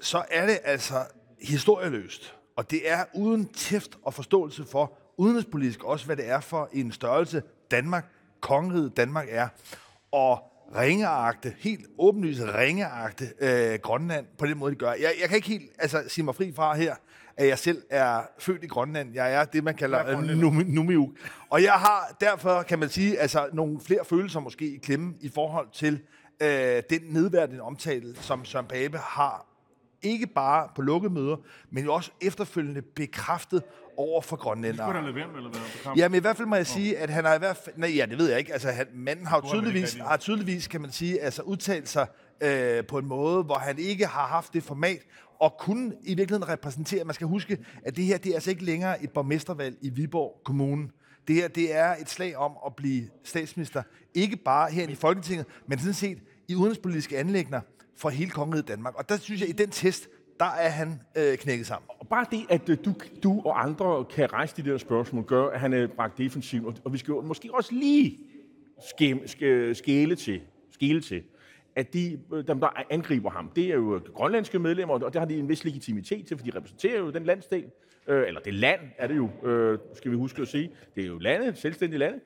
så 0.00 0.24
er 0.30 0.46
det 0.46 0.58
altså 0.64 1.04
historieløst. 1.42 2.34
Og 2.56 2.70
det 2.70 2.90
er 2.90 3.04
uden 3.14 3.48
tæft 3.48 3.98
og 4.02 4.14
forståelse 4.14 4.64
for 4.64 4.98
udenrigspolitisk 5.16 5.84
også, 5.84 6.06
hvad 6.06 6.16
det 6.16 6.28
er 6.28 6.40
for 6.40 6.68
en 6.72 6.92
størrelse 6.92 7.42
Danmark, 7.70 8.06
kongeriget 8.40 8.96
Danmark 8.96 9.26
er. 9.30 9.48
Og 10.12 10.38
ringeagte, 10.76 11.54
helt 11.58 11.86
åbenlyst 11.98 12.40
ringeagte 12.42 13.32
øh, 13.40 13.78
Grønland 13.78 14.26
på 14.38 14.46
den 14.46 14.58
måde, 14.58 14.74
de 14.74 14.78
gør. 14.78 14.92
Jeg, 14.92 15.12
jeg 15.20 15.28
kan 15.28 15.36
ikke 15.36 15.48
helt 15.48 15.70
altså, 15.78 16.04
sige 16.08 16.24
mig 16.24 16.34
fri 16.34 16.52
fra 16.52 16.76
her, 16.76 16.94
at 17.40 17.48
jeg 17.48 17.58
selv 17.58 17.82
er 17.90 18.22
født 18.38 18.64
i 18.64 18.66
Grønland. 18.66 19.14
Jeg 19.14 19.32
er 19.34 19.44
det, 19.44 19.64
man 19.64 19.74
kalder 19.74 20.04
numi- 20.04 20.74
numiuk. 20.74 21.10
Og 21.50 21.62
jeg 21.62 21.72
har 21.72 22.16
derfor, 22.20 22.62
kan 22.62 22.78
man 22.78 22.88
sige, 22.88 23.18
altså, 23.18 23.48
nogle 23.52 23.80
flere 23.80 24.04
følelser 24.04 24.40
måske 24.40 24.74
i 24.74 24.76
klemme 24.76 25.14
i 25.20 25.28
forhold 25.34 25.68
til 25.72 26.00
øh, 26.42 26.82
den 26.90 27.00
nedværdige 27.08 27.62
omtale, 27.62 28.16
som 28.16 28.44
Søren 28.44 28.66
Pape 28.66 28.98
har 28.98 29.46
ikke 30.02 30.26
bare 30.26 30.68
på 30.76 30.82
lukkede 30.82 31.12
møder, 31.14 31.36
men 31.70 31.84
jo 31.84 31.94
også 31.94 32.10
efterfølgende 32.20 32.82
bekræftet 32.82 33.62
over 33.96 34.20
for 34.22 34.36
grønlændere. 34.36 34.86
lade 35.02 35.14
være 35.14 35.26
med, 35.28 35.36
eller 35.36 35.50
hvad? 35.50 35.92
Jamen 35.96 36.16
i 36.16 36.20
hvert 36.20 36.36
fald 36.36 36.48
må 36.48 36.56
jeg 36.56 36.66
sige, 36.66 36.98
at 36.98 37.10
han 37.10 37.24
har 37.24 37.34
i 37.34 37.38
hvert 37.38 37.56
fald... 37.56 37.76
Nej, 37.78 37.90
ja, 37.96 38.06
det 38.06 38.18
ved 38.18 38.28
jeg 38.28 38.38
ikke. 38.38 38.52
Altså, 38.52 38.70
han, 38.70 38.86
manden 38.94 39.26
har 39.26 39.40
tydeligvis, 39.40 39.94
har 39.94 40.16
tydeligvis, 40.16 40.68
kan 40.68 40.80
man 40.80 40.92
sige, 40.92 41.20
altså 41.20 41.42
udtalt 41.42 41.88
sig 41.88 42.06
øh, 42.40 42.84
på 42.84 42.98
en 42.98 43.06
måde, 43.06 43.42
hvor 43.42 43.54
han 43.54 43.78
ikke 43.78 44.06
har 44.06 44.26
haft 44.26 44.52
det 44.54 44.62
format, 44.62 45.00
og 45.40 45.56
kunne 45.58 45.92
i 46.02 46.14
virkeligheden 46.14 46.48
repræsentere. 46.48 47.04
Man 47.04 47.14
skal 47.14 47.26
huske, 47.26 47.58
at 47.82 47.96
det 47.96 48.04
her, 48.04 48.18
det 48.18 48.30
er 48.30 48.34
altså 48.34 48.50
ikke 48.50 48.64
længere 48.64 49.04
et 49.04 49.10
borgmestervalg 49.10 49.76
i 49.82 49.90
Viborg 49.90 50.40
Kommune. 50.44 50.88
Det 51.28 51.36
her, 51.36 51.48
det 51.48 51.74
er 51.76 51.96
et 51.96 52.10
slag 52.10 52.36
om 52.36 52.52
at 52.66 52.76
blive 52.76 53.08
statsminister. 53.24 53.82
Ikke 54.14 54.36
bare 54.36 54.70
her 54.70 54.88
i 54.88 54.94
Folketinget, 54.94 55.46
men 55.66 55.78
sådan 55.78 55.94
set 55.94 56.18
i 56.48 56.54
udenrigspolitiske 56.54 57.18
anlægner 57.18 57.60
for 57.96 58.08
hele 58.08 58.30
kongeriget 58.30 58.68
Danmark. 58.68 58.94
Og 58.94 59.08
der 59.08 59.16
synes 59.16 59.40
jeg, 59.40 59.48
i 59.48 59.52
den 59.52 59.70
test, 59.70 60.08
der 60.40 60.46
er 60.46 60.68
han 60.68 61.00
øh, 61.16 61.38
knækket 61.38 61.66
sammen. 61.66 61.86
Og 62.00 62.08
bare 62.08 62.26
det, 62.30 62.46
at 62.48 62.68
øh, 62.68 62.78
du, 62.84 62.94
du 63.22 63.40
og 63.44 63.62
andre 63.62 64.04
kan 64.04 64.32
rejse 64.32 64.62
de 64.62 64.70
der 64.70 64.78
spørgsmål, 64.78 65.24
gør, 65.24 65.46
at 65.46 65.60
han 65.60 65.72
er 65.72 65.86
bragt 65.86 66.18
defensiv. 66.18 66.66
Og, 66.66 66.74
og 66.84 66.92
vi 66.92 66.98
skal 66.98 67.12
jo 67.12 67.20
måske 67.20 67.54
også 67.54 67.74
lige 67.74 68.18
skæ, 68.88 69.14
skæle, 69.72 70.16
til, 70.16 70.40
skæle 70.70 71.00
til, 71.00 71.22
at 71.76 71.94
de, 71.94 72.20
øh, 72.34 72.46
dem, 72.46 72.60
der 72.60 72.82
angriber 72.90 73.30
ham, 73.30 73.50
det 73.56 73.64
er 73.64 73.74
jo 73.74 74.00
grønlandske 74.14 74.58
medlemmer, 74.58 74.94
og 74.94 75.12
det 75.12 75.18
har 75.18 75.26
de 75.26 75.38
en 75.38 75.48
vis 75.48 75.64
legitimitet 75.64 76.26
til, 76.26 76.36
for 76.36 76.44
de 76.44 76.52
repræsenterer 76.56 76.98
jo 76.98 77.10
den 77.10 77.24
landsdel, 77.24 77.64
øh, 78.06 78.26
eller 78.26 78.40
det 78.40 78.54
land 78.54 78.80
er 78.98 79.06
det 79.06 79.16
jo, 79.16 79.48
øh, 79.48 79.78
skal 79.94 80.10
vi 80.10 80.16
huske 80.16 80.42
at 80.42 80.48
sige. 80.48 80.70
Det 80.94 81.02
er 81.02 81.08
jo 81.08 81.18
landet, 81.18 81.58
selvstændige 81.58 81.98
lande. 81.98 82.20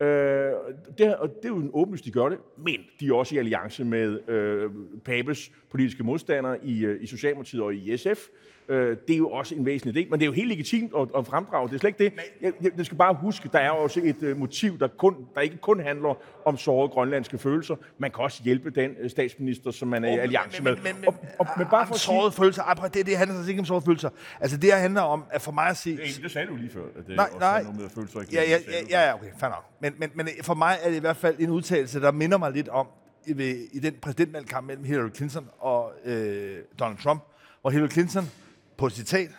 Øh, 0.00 0.52
det, 0.98 1.16
og 1.16 1.28
det 1.28 1.44
er 1.44 1.48
jo 1.48 1.56
en 1.56 1.70
åbenlyst, 1.72 2.04
de 2.04 2.10
gør 2.10 2.28
det, 2.28 2.38
men 2.56 2.76
de 3.00 3.06
er 3.08 3.14
også 3.14 3.34
i 3.34 3.38
alliance 3.38 3.84
med 3.84 4.28
øh, 4.28 4.70
Papes 5.04 5.52
politiske 5.70 6.04
modstandere 6.04 6.64
i, 6.64 6.84
øh, 6.84 7.02
i 7.02 7.06
Socialdemokratiet 7.06 7.62
og 7.62 7.74
i 7.74 7.96
SF. 7.96 8.28
Øh, 8.70 8.96
det 9.08 9.14
er 9.14 9.18
jo 9.18 9.28
også 9.28 9.54
en 9.54 9.66
væsentlig 9.66 9.94
del, 9.94 10.10
men 10.10 10.20
det 10.20 10.24
er 10.24 10.26
jo 10.26 10.32
helt 10.32 10.48
legitimt 10.48 10.92
at, 10.98 11.08
at 11.16 11.26
fremdrage. 11.26 11.68
Det 11.68 11.74
er 11.74 11.78
slet 11.78 11.88
ikke 11.88 12.04
det. 12.04 12.12
Jeg, 12.40 12.52
jeg, 12.62 12.70
jeg 12.76 12.86
skal 12.86 12.98
bare 12.98 13.14
huske, 13.14 13.48
der 13.52 13.58
er 13.58 13.70
også 13.70 14.00
et 14.04 14.22
øh, 14.22 14.36
motiv, 14.36 14.78
der, 14.78 14.88
kun, 14.88 15.26
der 15.34 15.40
ikke 15.40 15.56
kun 15.56 15.80
handler 15.80 16.14
om 16.44 16.56
sårede 16.56 16.88
grønlandske 16.88 17.38
følelser. 17.38 17.76
Man 17.98 18.10
kan 18.10 18.24
også 18.24 18.42
hjælpe 18.44 18.70
den 18.70 18.96
øh, 19.00 19.10
statsminister, 19.10 19.70
som 19.70 19.88
man 19.88 20.04
er 20.04 20.08
i 20.08 20.18
alliance 20.18 20.62
med. 20.62 20.74
Men, 20.74 20.82
men, 20.84 20.94
men, 21.00 21.08
og, 21.08 21.14
og, 21.38 21.46
men 21.56 21.66
bare 21.70 21.86
for 21.86 21.94
at 21.94 22.00
sige... 22.00 22.14
sårede 22.14 22.32
følelser. 22.32 22.62
Prøv, 22.76 22.88
det, 22.94 23.06
det 23.06 23.16
handler 23.16 23.48
ikke 23.48 23.60
om 23.60 23.64
sårede 23.64 23.84
følelser. 23.84 24.10
Altså 24.40 24.56
det 24.56 24.72
her 24.72 24.78
handler 24.78 25.00
om, 25.00 25.24
at 25.30 25.42
for 25.42 25.52
mig 25.52 25.66
at 25.66 25.76
se... 25.76 25.96
Det, 25.96 26.20
det 26.22 26.30
sagde 26.30 26.48
du 26.48 26.56
lige 26.56 26.70
før, 26.70 26.80
at 26.98 27.06
det 27.06 27.16
Nej, 27.16 27.26
også 27.26 27.38
nej. 27.38 27.62
noget 27.62 27.80
med 27.80 27.88
følelser 27.88 28.20
ikke 28.20 28.32
Ja, 28.34 28.42
ja, 28.42 28.58
ja, 28.90 29.08
ja, 29.08 29.14
okay, 29.14 29.30
fair 29.40 29.50
nok. 29.50 29.64
Men, 29.80 29.89
men, 29.98 30.10
men 30.14 30.28
for 30.42 30.54
mig 30.54 30.78
er 30.82 30.88
det 30.88 30.96
i 30.96 31.00
hvert 31.00 31.16
fald 31.16 31.36
en 31.38 31.50
udtalelse, 31.50 32.00
der 32.00 32.12
minder 32.12 32.38
mig 32.38 32.52
lidt 32.52 32.68
om 32.68 32.86
i, 33.26 33.36
ved, 33.36 33.68
i 33.72 33.78
den 33.78 33.94
præsidentvalgkamp 34.02 34.66
mellem 34.66 34.84
Hillary 34.84 35.10
Clinton 35.14 35.48
og 35.58 35.92
øh, 36.04 36.58
Donald 36.78 36.98
Trump, 36.98 37.22
hvor 37.60 37.70
Hillary 37.70 37.90
Clinton 37.90 38.30
på 38.76 38.90
citat 38.90 39.30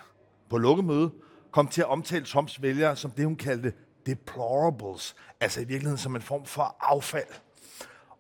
på 0.50 0.58
lukkemøde 0.58 1.12
kom 1.52 1.68
til 1.68 1.82
at 1.82 1.88
omtale 1.88 2.26
Trumps 2.26 2.62
vælgere 2.62 2.96
som 2.96 3.12
det, 3.12 3.26
hun 3.26 3.36
kaldte 3.36 3.74
deplorables, 4.06 5.16
altså 5.40 5.62
i 5.62 5.64
virkeligheden 5.64 5.98
som 5.98 6.16
en 6.16 6.22
form 6.22 6.46
for 6.46 6.76
affald. 6.80 7.28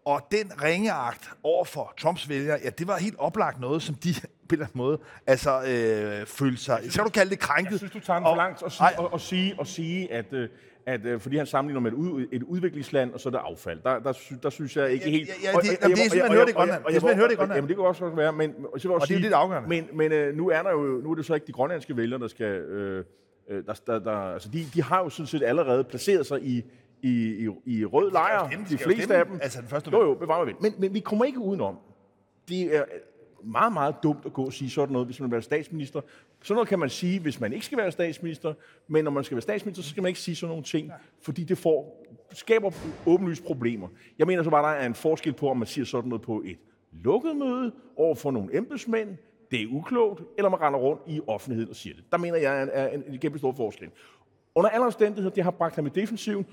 Og 0.05 0.27
den 0.31 0.63
ringeagt 0.63 1.29
over 1.43 1.65
for 1.65 1.93
Trumps 1.99 2.29
vælgere, 2.29 2.59
ja, 2.63 2.69
det 2.69 2.87
var 2.87 2.97
helt 2.97 3.15
oplagt 3.19 3.59
noget, 3.59 3.81
som 3.81 3.95
de 3.95 4.13
på 4.49 4.55
en 4.55 4.61
eller 4.61 4.65
anden 4.65 4.77
måde 4.77 4.99
altså, 5.27 5.61
øh, 5.61 6.25
følte 6.25 6.63
sig... 6.63 6.81
Skal 6.89 7.03
du 7.03 7.09
kalde 7.09 7.29
det 7.29 7.39
krænket? 7.39 7.71
Jeg 7.71 7.79
synes, 7.79 7.93
du 7.93 7.99
tager 7.99 8.19
den 8.19 8.25
for 8.25 8.35
langt 8.35 8.63
at 8.63 8.71
sige, 8.71 8.85
Ej. 8.85 8.95
at, 8.99 9.09
at 9.13 9.21
sige, 9.21 9.55
at 9.59 9.67
sige 9.67 10.13
at, 10.13 10.33
øh, 10.33 10.49
at 10.85 11.05
øh, 11.05 11.19
fordi 11.19 11.37
han 11.37 11.45
sammenligner 11.45 11.79
med 11.81 11.91
et, 11.91 11.95
ud, 11.95 12.25
et 12.31 12.43
udviklingsland, 12.43 13.13
og 13.13 13.19
så 13.19 13.29
er 13.29 13.31
det 13.31 13.39
affald. 13.43 13.79
Der, 13.83 13.99
der, 13.99 14.11
sy- 14.11 14.33
der 14.43 14.49
synes 14.49 14.77
jeg 14.77 14.91
ikke 14.91 15.09
helt... 15.09 15.27
ja, 15.27 15.33
ja, 15.43 15.47
det- 15.51 15.55
og- 15.55 15.63
jamen, 15.89 15.95
det 15.97 16.19
er 16.19 16.31
hører 16.31 16.45
det 16.45 16.51
i 16.51 16.53
Grønland. 16.53 16.83
Det 16.87 16.95
er 16.95 17.15
hører 17.15 17.27
det 17.27 17.33
i 17.33 17.35
Grønland. 17.35 17.57
Jamen, 17.57 17.67
det 17.69 17.77
kan 17.77 17.85
også 17.85 18.05
være, 18.09 18.33
men 18.33 18.53
og 18.73 18.79
så 18.81 18.87
vil 18.87 18.95
Og 18.95 19.07
det 19.07 19.15
er 19.15 19.19
lidt 19.19 19.33
afgørende. 19.33 19.69
Men, 19.69 19.87
men 19.93 20.11
øh, 20.11 20.35
nu 20.35 20.49
er 20.49 20.63
der 20.63 20.71
jo 20.71 20.77
nu 21.03 21.11
er 21.11 21.15
det 21.15 21.25
så 21.25 21.33
ikke 21.33 21.47
de 21.47 21.51
grønlandske 21.51 21.97
vælgere, 21.97 22.19
der 22.19 22.27
skal... 22.27 22.45
Øh, 22.47 23.05
øh, 23.49 23.65
der, 23.65 23.81
der, 23.87 23.99
der, 23.99 24.11
altså 24.11 24.49
de, 24.53 24.65
de 24.73 24.83
har 24.83 24.99
jo 24.99 25.09
sådan 25.09 25.27
set 25.27 25.43
allerede 25.43 25.83
placeret 25.83 26.25
sig 26.25 26.43
i, 26.43 26.63
i, 27.01 27.09
i, 27.11 27.49
i 27.65 27.85
rød 27.85 28.11
lejr, 28.11 28.49
de 28.49 28.55
de 28.69 28.77
fleste 28.77 29.03
stemme. 29.03 29.15
af 29.15 29.25
dem. 29.25 29.39
Altså, 29.41 29.61
den 29.61 29.67
første 29.67 29.91
jo, 29.93 30.01
jo, 30.03 30.13
bevar 30.13 30.37
mig 30.37 30.47
vel. 30.47 30.55
Men, 30.61 30.73
men 30.79 30.93
vi 30.93 30.99
kommer 30.99 31.25
ikke 31.25 31.39
udenom. 31.39 31.77
Det 32.49 32.75
er 32.77 32.83
meget, 33.43 33.73
meget 33.73 33.95
dumt 34.03 34.25
at 34.25 34.33
gå 34.33 34.45
og 34.45 34.53
sige 34.53 34.69
sådan 34.69 34.93
noget, 34.93 35.07
hvis 35.07 35.19
man 35.19 35.29
vil 35.29 35.31
være 35.31 35.41
statsminister. 35.41 36.01
Sådan 36.43 36.55
noget 36.55 36.69
kan 36.69 36.79
man 36.79 36.89
sige, 36.89 37.19
hvis 37.19 37.39
man 37.39 37.53
ikke 37.53 37.65
skal 37.65 37.77
være 37.77 37.91
statsminister, 37.91 38.53
men 38.87 39.03
når 39.03 39.11
man 39.11 39.23
skal 39.23 39.35
være 39.35 39.41
statsminister, 39.41 39.83
så 39.83 39.89
skal 39.89 40.03
man 40.03 40.07
ikke 40.07 40.19
sige 40.19 40.35
sådan 40.35 40.49
nogle 40.49 40.63
ting, 40.63 40.91
fordi 41.21 41.43
det 41.43 41.57
får, 41.57 42.05
skaber 42.31 42.71
åbenlyst 43.05 43.43
problemer. 43.43 43.87
Jeg 44.19 44.27
mener 44.27 44.43
så 44.43 44.49
bare, 44.49 44.63
der 44.63 44.79
er 44.79 44.85
en 44.85 44.95
forskel 44.95 45.33
på, 45.33 45.49
om 45.49 45.57
man 45.57 45.67
siger 45.67 45.85
sådan 45.85 46.09
noget 46.09 46.21
på 46.21 46.41
et 46.45 46.57
lukket 46.91 47.35
møde 47.35 47.71
over 47.97 48.15
for 48.15 48.31
nogle 48.31 48.57
embedsmænd, 48.57 49.17
det 49.51 49.61
er 49.61 49.67
uklogt, 49.71 50.21
eller 50.37 50.49
man 50.49 50.61
render 50.61 50.79
rundt 50.79 51.01
i 51.07 51.21
offentligheden 51.27 51.69
og 51.69 51.75
siger 51.75 51.95
det. 51.95 52.03
Der 52.11 52.17
mener 52.17 52.37
jeg 52.37 52.59
er 52.59 52.63
en, 52.63 52.69
er 52.73 52.87
en, 52.87 53.03
en 53.07 53.19
kæmpe 53.19 53.37
stor 53.37 53.51
forskel. 53.51 53.89
Under 54.55 54.69
alle 54.69 54.85
omstændigheder, 54.85 55.35
det 55.35 55.43
har 55.43 55.51
bragt 55.51 55.75
ham 55.75 55.85
i 55.85 55.89
defensiven, 55.89 56.45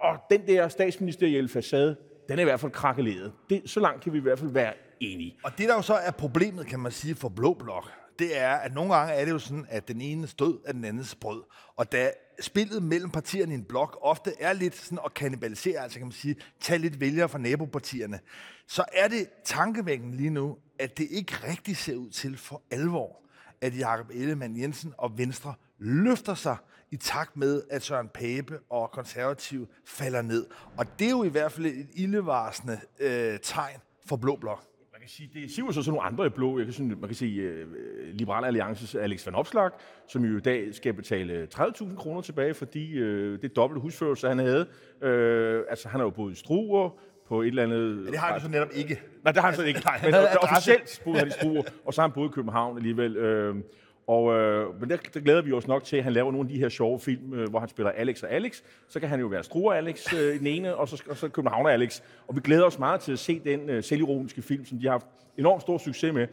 og 0.00 0.18
den 0.30 0.46
der 0.46 0.68
statsministerielle 0.68 1.48
facade, 1.48 1.96
den 2.28 2.38
er 2.38 2.42
i 2.42 2.44
hvert 2.44 2.60
fald 2.60 2.72
krakkeleret. 2.72 3.32
Det, 3.50 3.62
så 3.66 3.80
langt 3.80 4.02
kan 4.02 4.12
vi 4.12 4.18
i 4.18 4.20
hvert 4.20 4.38
fald 4.38 4.50
være 4.50 4.72
enige. 5.00 5.36
Og 5.44 5.50
det, 5.58 5.68
der 5.68 5.74
jo 5.74 5.82
så 5.82 5.94
er 5.94 6.10
problemet, 6.10 6.66
kan 6.66 6.80
man 6.80 6.92
sige, 6.92 7.14
for 7.14 7.28
Blå 7.28 7.54
Blok, 7.54 7.92
det 8.18 8.38
er, 8.38 8.50
at 8.50 8.74
nogle 8.74 8.94
gange 8.94 9.12
er 9.12 9.24
det 9.24 9.32
jo 9.32 9.38
sådan, 9.38 9.66
at 9.68 9.88
den 9.88 10.00
ene 10.00 10.26
stød 10.26 10.58
er 10.66 10.72
den 10.72 10.84
andens 10.84 11.14
brød. 11.14 11.42
Og 11.76 11.92
da 11.92 12.10
spillet 12.40 12.82
mellem 12.82 13.10
partierne 13.10 13.52
i 13.52 13.54
en 13.54 13.64
blok 13.64 13.98
ofte 14.02 14.32
er 14.40 14.52
lidt 14.52 14.76
sådan 14.76 14.98
at 15.04 15.14
kanibalisere, 15.14 15.82
altså 15.82 15.98
kan 15.98 16.06
man 16.06 16.12
sige, 16.12 16.36
tage 16.60 16.78
lidt 16.78 17.00
vælgere 17.00 17.28
fra 17.28 17.38
nabopartierne, 17.38 18.20
så 18.66 18.84
er 18.92 19.08
det 19.08 19.28
tankevækkende 19.44 20.16
lige 20.16 20.30
nu, 20.30 20.56
at 20.78 20.98
det 20.98 21.06
ikke 21.10 21.32
rigtig 21.48 21.76
ser 21.76 21.96
ud 21.96 22.10
til 22.10 22.36
for 22.36 22.62
alvor, 22.70 23.20
at 23.60 23.78
Jakob 23.78 24.10
Ellemann 24.10 24.60
Jensen 24.60 24.94
og 24.98 25.18
Venstre 25.18 25.54
løfter 25.78 26.34
sig 26.34 26.56
i 26.90 26.96
takt 26.96 27.36
med, 27.36 27.62
at 27.70 27.82
Søren 27.82 28.08
Pape 28.08 28.58
og 28.70 28.90
konservative 28.90 29.66
falder 29.84 30.22
ned. 30.22 30.46
Og 30.76 30.98
det 30.98 31.06
er 31.06 31.10
jo 31.10 31.24
i 31.24 31.28
hvert 31.28 31.52
fald 31.52 31.66
et 31.66 31.88
ildevarsende 31.94 32.80
øh, 32.98 33.38
tegn 33.42 33.80
for 34.06 34.16
Blå 34.16 34.36
Blok. 34.36 34.73
Kan 35.04 35.10
sige, 35.10 35.30
det 35.34 35.50
siver 35.50 35.72
så 35.72 35.82
sådan 35.82 35.96
nogle 35.96 36.06
andre 36.06 36.26
i 36.26 36.28
blå. 36.28 36.58
Jeg 36.58 36.66
kan 36.66 36.72
sådan, 36.72 36.88
man 36.88 37.08
kan 37.08 37.14
sige, 37.14 37.50
uh, 37.50 37.68
Liberale 38.12 38.46
Alliances 38.46 38.94
Alex 38.94 39.26
van 39.26 39.34
Opslag, 39.34 39.70
som 40.08 40.24
jo 40.24 40.36
i 40.36 40.40
dag 40.40 40.74
skal 40.74 40.94
betale 40.94 41.48
30.000 41.54 41.96
kroner 41.96 42.20
tilbage, 42.20 42.54
fordi 42.54 43.02
uh, 43.02 43.38
det 43.42 43.56
dobbelte 43.56 43.80
husførelse, 43.80 44.28
han 44.28 44.38
havde. 44.38 44.60
Uh, 44.60 45.70
altså, 45.70 45.88
han 45.88 46.00
har 46.00 46.04
jo 46.04 46.10
boet 46.10 46.32
i 46.32 46.34
Struer 46.34 46.90
på 47.28 47.42
et 47.42 47.46
eller 47.46 47.62
andet... 47.62 48.06
Det 48.06 48.18
har 48.18 48.32
han 48.32 48.40
så 48.40 48.48
netop 48.48 48.68
ikke. 48.74 49.00
Nej, 49.24 49.32
det 49.32 49.42
har 49.42 49.48
han 49.48 49.56
så 49.56 49.64
ikke. 49.64 49.82
Men 50.04 50.14
officielt 50.42 51.00
boede 51.04 51.18
han 51.18 51.28
i 51.28 51.30
Struer, 51.30 51.62
og 51.84 51.94
så 51.94 52.00
har 52.00 52.08
han 52.08 52.14
boet 52.14 52.28
i 52.28 52.32
København 52.32 52.76
alligevel. 52.76 53.16
Øh, 53.16 53.56
og, 54.06 54.34
øh, 54.34 54.80
men 54.80 54.90
der, 54.90 54.96
der 55.14 55.20
glæder 55.20 55.42
vi 55.42 55.52
os 55.52 55.66
nok 55.66 55.84
til, 55.84 55.96
at 55.96 56.04
han 56.04 56.12
laver 56.12 56.32
nogle 56.32 56.48
af 56.48 56.52
de 56.54 56.58
her 56.58 56.68
sjove 56.68 57.00
film, 57.00 57.34
øh, 57.34 57.50
hvor 57.50 57.60
han 57.60 57.68
spiller 57.68 57.90
Alex 57.90 58.22
og 58.22 58.30
Alex. 58.30 58.62
Så 58.88 59.00
kan 59.00 59.08
han 59.08 59.20
jo 59.20 59.26
være 59.26 59.44
Struer 59.44 59.74
Alex 59.74 60.14
øh, 60.14 60.34
i 60.34 60.38
den 60.38 60.46
ene, 60.46 60.76
og 60.76 60.88
så, 60.88 61.02
og 61.08 61.16
så 61.16 61.28
Københavner 61.28 61.70
Alex. 61.70 62.00
Og 62.28 62.36
vi 62.36 62.40
glæder 62.40 62.64
os 62.64 62.78
meget 62.78 63.00
til 63.00 63.12
at 63.12 63.18
se 63.18 63.40
den 63.44 63.70
øh, 63.70 63.82
selvironiske 63.82 64.42
film, 64.42 64.64
som 64.64 64.78
de 64.78 64.84
har 64.84 64.90
haft 64.90 65.06
enormt 65.38 65.62
stor 65.62 65.78
succes 65.78 66.14
med. 66.14 66.26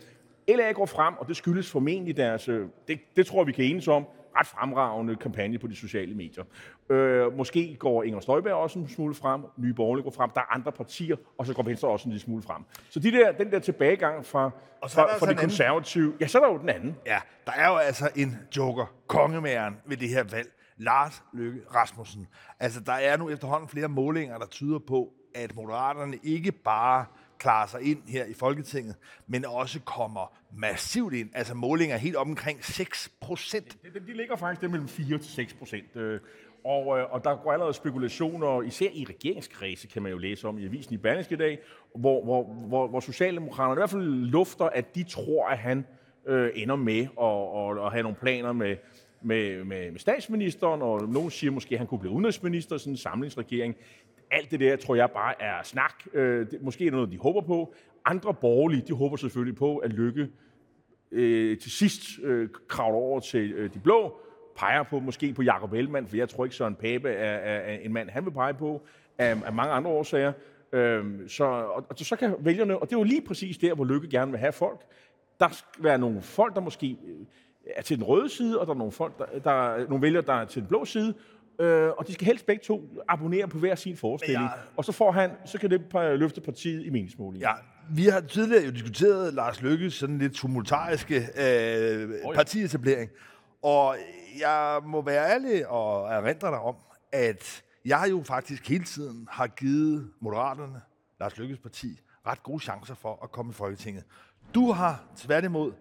LA 0.48 0.72
går 0.72 0.86
frem, 0.86 1.14
og 1.18 1.28
det 1.28 1.36
skyldes 1.36 1.72
formentlig 1.72 2.18
deres, 2.18 2.50
øh, 2.50 2.68
det, 2.88 3.00
det 3.16 3.26
tror 3.26 3.40
jeg, 3.40 3.48
vi 3.48 3.52
kan 3.52 3.66
enes 3.66 3.88
om, 3.88 4.06
ret 4.40 4.48
fremragende 4.48 5.16
kampagne 5.16 5.60
på 5.60 5.68
de 5.68 5.76
sociale 5.76 6.16
medier. 6.16 6.44
Øh, 6.90 7.38
måske 7.38 7.76
går 7.80 8.04
Inger 8.04 8.20
Støjberg 8.20 8.54
også 8.54 8.80
en 8.80 8.88
smule 8.90 9.14
frem, 9.16 9.42
Nye 9.58 9.74
Borgerlige 9.74 10.04
går 10.04 10.12
frem, 10.12 10.30
der 10.30 10.42
er 10.42 10.54
andre 10.54 10.72
partier, 10.72 11.16
og 11.38 11.46
så 11.46 11.54
går 11.54 11.64
Venstre 11.64 11.88
også 11.90 12.06
en 12.06 12.12
lille 12.12 12.22
smule 12.24 12.42
frem. 12.44 12.64
Så 12.90 13.00
de 13.00 13.12
der, 13.12 13.32
den 13.32 13.52
der 13.52 13.60
tilbagegang 13.60 14.26
fra, 14.26 14.52
Og 14.82 14.90
så 14.90 15.02
der 15.02 15.08
fra, 15.08 15.12
altså 15.14 15.26
fra 15.26 15.32
en 15.32 15.38
de 15.38 15.42
anden- 15.42 15.50
konservative, 15.50 16.14
ja, 16.20 16.28
så 16.28 16.40
er 16.40 16.44
der 16.46 16.52
jo 16.52 16.58
den 16.60 16.70
anden. 16.70 16.96
Ja, 17.06 17.20
der 17.46 17.52
er 17.52 17.70
jo 17.70 17.76
altså 17.76 18.10
en 18.16 18.38
joker, 18.58 18.86
kongemæren 19.08 19.78
ved 19.86 19.98
det 19.98 20.10
her 20.10 20.24
valg. 20.24 20.50
Lars 20.78 21.24
Løkke 21.34 21.62
Rasmussen. 21.76 22.28
Altså, 22.60 22.80
der 22.80 22.94
er 22.94 23.18
nu 23.18 23.30
efterhånden 23.30 23.70
flere 23.70 23.88
målinger, 23.88 24.38
der 24.38 24.46
tyder 24.48 24.80
på, 24.88 25.10
at 25.36 25.56
Moderaterne 25.56 26.18
ikke 26.24 26.52
bare 26.52 27.06
klarer 27.42 27.68
sig 27.68 27.82
ind 27.82 28.02
her 28.08 28.26
i 28.26 28.34
Folketinget, 28.34 28.96
men 29.28 29.46
også 29.46 29.80
kommer 29.80 30.34
massivt 30.54 31.14
ind. 31.14 31.30
Altså 31.34 31.54
målinger 31.54 31.98
helt 31.98 32.16
omkring 32.16 32.66
6 32.66 33.12
procent. 33.22 33.78
De, 33.84 34.00
de 34.00 34.14
ligger 34.14 34.36
faktisk 34.36 34.62
der 34.62 34.68
mellem 34.68 34.88
4 34.88 35.18
til 35.18 35.32
6 35.32 35.54
procent. 35.54 35.96
Øh. 35.96 36.20
Og, 36.66 37.00
øh, 37.00 37.14
og 37.14 37.24
der 37.24 37.36
går 37.44 37.52
allerede 37.52 37.74
spekulationer, 37.74 38.62
især 38.62 38.88
i 38.94 39.06
regeringskredse, 39.10 39.88
kan 39.88 40.02
man 40.02 40.12
jo 40.12 40.18
læse 40.18 40.48
om 40.48 40.58
i 40.58 40.66
avisen 40.66 40.94
i 40.94 40.98
Berlingske 40.98 41.36
i 41.36 41.38
dag, 41.38 41.60
hvor, 41.96 42.24
hvor, 42.24 42.44
hvor, 42.44 42.88
hvor 42.88 43.00
Socialdemokraterne 43.00 43.74
i 43.74 43.80
hvert 43.80 43.90
fald 43.90 44.04
lufter, 44.08 44.66
at 44.66 44.96
de 44.96 45.04
tror, 45.04 45.48
at 45.48 45.58
han 45.58 45.86
øh, 46.28 46.52
ender 46.56 46.76
med 46.76 47.08
at, 47.22 47.80
at, 47.80 47.86
at 47.86 47.92
have 47.92 48.04
nogle 48.04 48.18
planer 48.22 48.52
med, 48.52 48.76
med, 49.22 49.64
med, 49.64 49.92
med 49.92 50.00
statsministeren, 50.00 50.82
og 50.82 51.10
nogen 51.10 51.32
siger 51.32 51.52
måske, 51.52 51.76
at 51.76 51.78
han 51.78 51.88
kunne 51.88 52.00
blive 52.00 52.14
udenrigsminister 52.14 52.76
i 52.76 52.80
sådan 52.80 52.94
en 52.94 52.98
samlingsregering. 52.98 53.76
Alt 54.32 54.52
det 54.52 54.60
der, 54.60 54.76
tror 54.76 54.96
jeg 54.96 55.12
bare 55.12 55.42
er 55.42 55.64
snak. 55.64 55.94
Øh, 56.14 56.52
det, 56.52 56.62
måske 56.62 56.86
er 56.86 56.90
det 56.90 56.94
noget, 56.94 57.12
de 57.12 57.18
håber 57.18 57.42
på. 57.42 57.74
Andre 58.06 58.34
borgerlige, 58.34 58.84
de 58.88 58.94
håber 58.94 59.18
selvfølgelig 59.18 59.56
på, 59.56 59.78
at 59.78 59.94
Lykke 59.94 60.30
øh, 61.12 61.58
til 61.58 61.72
sidst 61.72 62.20
øh, 62.24 62.50
kravler 62.68 63.00
over 63.00 63.20
til 63.20 63.52
øh, 63.52 63.74
de 63.74 63.80
blå, 63.80 64.20
peger 64.56 64.84
på 64.84 65.00
måske 65.00 65.34
på 65.34 65.42
Jacob 65.42 65.74
Ellemann, 65.74 66.08
for 66.08 66.18
jeg 66.18 66.30
tror 66.30 66.44
ikke, 66.44 66.56
Søren 66.56 66.76
Pape 66.76 67.10
er, 67.10 67.34
er, 67.34 67.74
er 67.74 67.78
en 67.78 67.94
mand, 67.94 68.10
han 68.10 68.26
vil 68.26 68.32
pege 68.32 68.54
på, 68.54 68.82
af, 69.18 69.38
af 69.46 69.54
mange 69.54 69.74
andre 69.74 69.92
årsager. 69.92 70.34
Øhm, 70.72 71.28
så, 71.30 71.44
og, 71.44 71.86
og 71.90 71.98
så 71.98 72.16
kan 72.16 72.36
vælgerne, 72.40 72.78
og 72.78 72.90
det 72.90 72.96
er 72.96 73.00
jo 73.00 73.04
lige 73.04 73.22
præcis 73.22 73.58
der, 73.58 73.74
hvor 73.74 73.86
Lykke 73.86 74.10
gerne 74.10 74.32
vil 74.32 74.40
have 74.40 74.52
folk. 74.52 74.82
Der 75.40 75.50
skal 75.50 75.84
være 75.84 75.98
nogle 75.98 76.22
folk, 76.22 76.56
der 76.56 76.62
måske 76.62 76.98
øh, 77.08 77.26
er 77.76 77.82
til 77.82 77.98
den 77.98 78.04
røde 78.04 78.30
side, 78.30 78.60
og 78.60 78.68
der 78.68 78.74
er 78.74 78.78
nogle, 78.78 78.92
folk, 78.92 79.18
der, 79.18 79.40
der 79.40 79.52
er 79.52 79.88
nogle 79.88 80.02
vælgere, 80.02 80.24
der 80.26 80.34
er 80.34 80.46
til 80.46 80.62
den 80.62 80.68
blå 80.68 80.86
side. 80.86 81.14
Øh, 81.60 81.90
og 81.98 82.08
de 82.08 82.14
skal 82.14 82.26
helst 82.26 82.46
begge 82.46 82.64
to 82.64 82.90
abonnere 83.08 83.48
på 83.48 83.58
hver 83.58 83.76
sin 83.76 83.98
forestilling. 83.98 84.44
Ja. 84.44 84.50
Og 84.78 84.86
så 84.86 84.92
får 84.92 85.12
han, 85.12 85.32
så 85.46 85.60
kan 85.60 85.70
det 85.70 85.82
løfte 85.94 86.42
partiet 86.42 86.86
i 86.86 86.90
meningsmålingen. 86.90 87.42
Ja, 87.42 87.54
vi 87.90 88.06
har 88.06 88.22
tidligere 88.22 88.66
jo 88.66 88.72
diskuteret 88.72 89.34
Lars 89.34 89.62
Lykkes 89.62 89.94
sådan 89.94 90.18
lidt 90.18 90.34
tumultariske 90.34 91.16
øh, 91.16 92.10
ja. 92.24 92.34
partietablering. 92.34 93.12
Og 93.62 93.96
jeg 94.40 94.80
må 94.86 95.02
være 95.02 95.32
ærlig 95.34 95.68
og 95.68 96.10
erindre 96.10 96.48
dig 96.48 96.60
om, 96.60 96.76
at 97.12 97.64
jeg 97.86 98.08
jo 98.10 98.24
faktisk 98.26 98.70
hele 98.70 98.84
tiden 98.84 99.28
har 99.32 99.48
givet 99.48 100.12
Moderaterne, 100.20 100.82
Lars 101.20 101.38
Lykkes 101.38 101.60
parti, 101.60 102.02
ret 102.28 102.44
gode 102.44 102.60
chancer 102.60 102.96
for 102.96 103.20
at 103.24 103.32
komme 103.32 103.50
i 103.50 103.54
Folketinget. 103.54 104.04
Du 104.56 104.72
har 104.72 105.04
tværtimod 105.18 105.72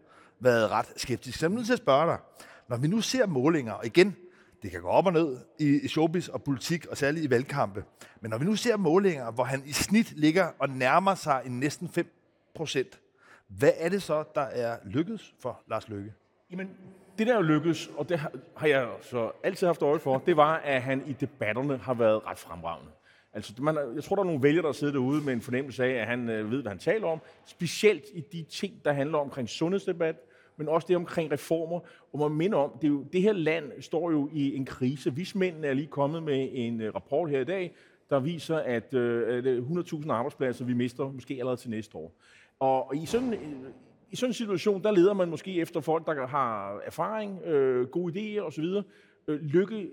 været 0.40 0.70
ret 0.70 0.92
skeptisk. 0.96 1.38
Så 1.38 1.46
jeg 1.46 1.52
er 1.52 1.54
nødt 1.54 1.66
til 1.66 1.72
at 1.72 1.78
spørge 1.78 2.06
dig, 2.06 2.18
når 2.68 2.76
vi 2.76 2.88
nu 2.88 3.00
ser 3.00 3.26
målinger, 3.26 3.72
og 3.72 3.86
igen, 3.86 4.16
det 4.62 4.70
kan 4.70 4.80
gå 4.80 4.88
op 4.88 5.06
og 5.06 5.12
ned 5.12 5.38
i 5.58 5.88
showbiz 5.88 6.28
og 6.28 6.42
politik, 6.42 6.86
og 6.86 6.96
særligt 6.96 7.24
i 7.24 7.30
valgkampe. 7.30 7.84
Men 8.20 8.30
når 8.30 8.38
vi 8.38 8.44
nu 8.44 8.56
ser 8.56 8.76
målinger, 8.76 9.30
hvor 9.30 9.44
han 9.44 9.62
i 9.66 9.72
snit 9.72 10.12
ligger 10.16 10.50
og 10.58 10.68
nærmer 10.68 11.14
sig 11.14 11.42
en 11.46 11.60
næsten 11.60 11.88
5 11.88 12.06
procent, 12.54 13.00
hvad 13.48 13.72
er 13.76 13.88
det 13.88 14.02
så, 14.02 14.24
der 14.34 14.40
er 14.40 14.76
lykkedes 14.84 15.34
for 15.42 15.62
Lars 15.68 15.88
Lykke? 15.88 16.12
Jamen, 16.50 16.70
det 17.18 17.26
der 17.26 17.34
jo 17.34 17.42
lykkedes, 17.42 17.90
og 17.96 18.08
det 18.08 18.18
har, 18.18 18.32
har 18.56 18.66
jeg 18.66 18.88
så 19.02 19.32
altid 19.44 19.66
haft 19.66 19.82
øje 19.82 19.98
for, 19.98 20.18
det 20.18 20.36
var, 20.36 20.56
at 20.56 20.82
han 20.82 21.02
i 21.06 21.12
debatterne 21.12 21.76
har 21.76 21.94
været 21.94 22.26
ret 22.26 22.38
fremragende. 22.38 22.90
Altså, 23.32 23.62
man, 23.62 23.76
jeg 23.94 24.04
tror, 24.04 24.16
der 24.16 24.22
er 24.22 24.26
nogle 24.26 24.42
vælgere, 24.42 24.66
der 24.66 24.72
sidder 24.72 24.92
derude 24.92 25.24
med 25.24 25.32
en 25.32 25.40
fornemmelse 25.40 25.84
af, 25.84 26.00
at 26.00 26.06
han 26.06 26.28
øh, 26.28 26.50
ved, 26.50 26.62
hvad 26.62 26.70
han 26.70 26.78
taler 26.78 27.06
om. 27.06 27.20
Specielt 27.46 28.04
i 28.12 28.20
de 28.32 28.42
ting, 28.42 28.84
der 28.84 28.92
handler 28.92 29.18
omkring 29.18 29.48
sundhedsdebat, 29.48 30.16
men 30.60 30.68
også 30.68 30.86
det 30.88 30.96
omkring 30.96 31.32
reformer. 31.32 31.80
Og 32.12 32.18
man 32.18 32.30
minder 32.30 32.58
om, 32.58 32.70
det, 32.80 32.84
er 32.84 32.88
jo, 32.88 33.04
det 33.12 33.22
her 33.22 33.32
land 33.32 33.82
står 33.82 34.10
jo 34.10 34.28
i 34.32 34.56
en 34.56 34.64
krise. 34.64 35.14
Vismændene 35.14 35.66
er 35.66 35.74
lige 35.74 35.86
kommet 35.86 36.22
med 36.22 36.48
en 36.52 36.80
øh, 36.80 36.94
rapport 36.94 37.30
her 37.30 37.40
i 37.40 37.44
dag, 37.44 37.74
der 38.10 38.20
viser, 38.20 38.56
at 38.56 38.94
øh, 38.94 39.58
100.000 39.68 39.96
øh, 39.96 40.16
arbejdspladser 40.16 40.64
vi 40.64 40.74
mister 40.74 41.12
måske 41.12 41.34
allerede 41.34 41.56
til 41.56 41.70
næste 41.70 41.96
år. 41.96 42.12
Og, 42.58 42.96
i 42.96 43.06
sådan, 43.06 43.34
øh, 43.34 43.40
i 44.10 44.16
sådan 44.16 44.30
en 44.30 44.34
situation, 44.34 44.82
der 44.82 44.90
leder 44.90 45.14
man 45.14 45.28
måske 45.28 45.60
efter 45.60 45.80
folk, 45.80 46.06
der 46.06 46.26
har 46.26 46.80
erfaring, 46.86 47.42
øh, 47.44 47.86
gode 47.86 48.12
idéer 48.12 48.42
osv. 48.42 48.64
Lykke 49.28 49.90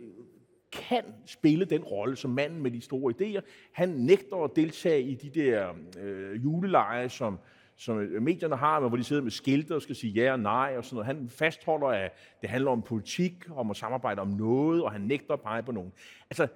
kan 0.71 1.03
spille 1.25 1.65
den 1.65 1.83
rolle 1.83 2.15
som 2.15 2.31
manden 2.31 2.61
med 2.63 2.71
de 2.71 2.81
store 2.81 3.13
idéer. 3.13 3.41
Han 3.71 3.89
nægter 3.89 4.43
at 4.43 4.55
deltage 4.55 5.01
i 5.01 5.15
de 5.15 5.29
der 5.29 5.73
øh, 6.01 6.43
juleleje, 6.43 7.09
som, 7.09 7.39
som 7.77 7.99
øh, 7.99 8.21
medierne 8.21 8.55
har, 8.55 8.79
hvor 8.79 8.97
de 8.97 9.03
sidder 9.03 9.21
med 9.21 9.31
skilte 9.31 9.75
og 9.75 9.81
skal 9.81 9.95
sige 9.95 10.13
ja 10.13 10.31
og 10.31 10.39
nej 10.39 10.73
og 10.77 10.85
sådan 10.85 10.95
noget. 10.95 11.05
Han 11.05 11.29
fastholder, 11.29 11.87
at 11.87 12.11
det 12.41 12.49
handler 12.49 12.71
om 12.71 12.81
politik, 12.81 13.33
om 13.49 13.71
at 13.71 13.77
samarbejde 13.77 14.21
om 14.21 14.27
noget, 14.27 14.83
og 14.83 14.91
han 14.91 15.01
nægter 15.01 15.33
at 15.33 15.41
pege 15.41 15.63
på 15.63 15.71
nogen. 15.71 15.93
Altså, 16.29 16.47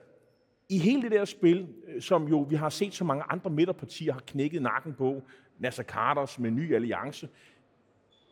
i 0.70 0.78
hele 0.78 1.02
det 1.02 1.12
der 1.12 1.26
spil, 1.26 1.68
øh, 1.88 2.02
som 2.02 2.28
jo 2.28 2.40
vi 2.50 2.56
har 2.56 2.70
set 2.70 2.94
så 2.94 3.04
mange 3.04 3.24
andre 3.30 3.50
midterpartier 3.50 4.14
har 4.14 4.22
knækket 4.28 4.62
nakken 4.62 4.94
på, 4.94 5.22
Nasser 5.60 5.84
Carters 5.84 6.40
med 6.40 6.52
ny 6.52 6.76
alliance, 6.76 7.30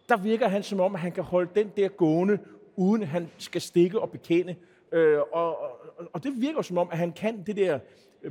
der 0.10 0.18
virker 0.18 0.48
han 0.48 0.64
som 0.64 0.80
om, 0.80 0.96
at 0.96 1.02
han 1.02 1.12
kan 1.12 1.24
holde 1.24 1.50
den 1.56 1.72
der 1.78 1.88
gående, 1.88 2.40
uden 2.76 3.04
han 3.04 3.28
skal 3.38 3.62
stikke 3.62 4.00
og 4.00 4.12
bekende. 4.12 4.56
Øh, 4.92 5.20
og, 5.32 5.62
og, 5.62 5.70
og 6.14 6.24
det 6.24 6.34
virker 6.42 6.62
som 6.62 6.78
om, 6.78 6.88
at 6.92 6.98
han 6.98 7.12
kan 7.12 7.44
det 7.44 7.56
der 7.56 7.80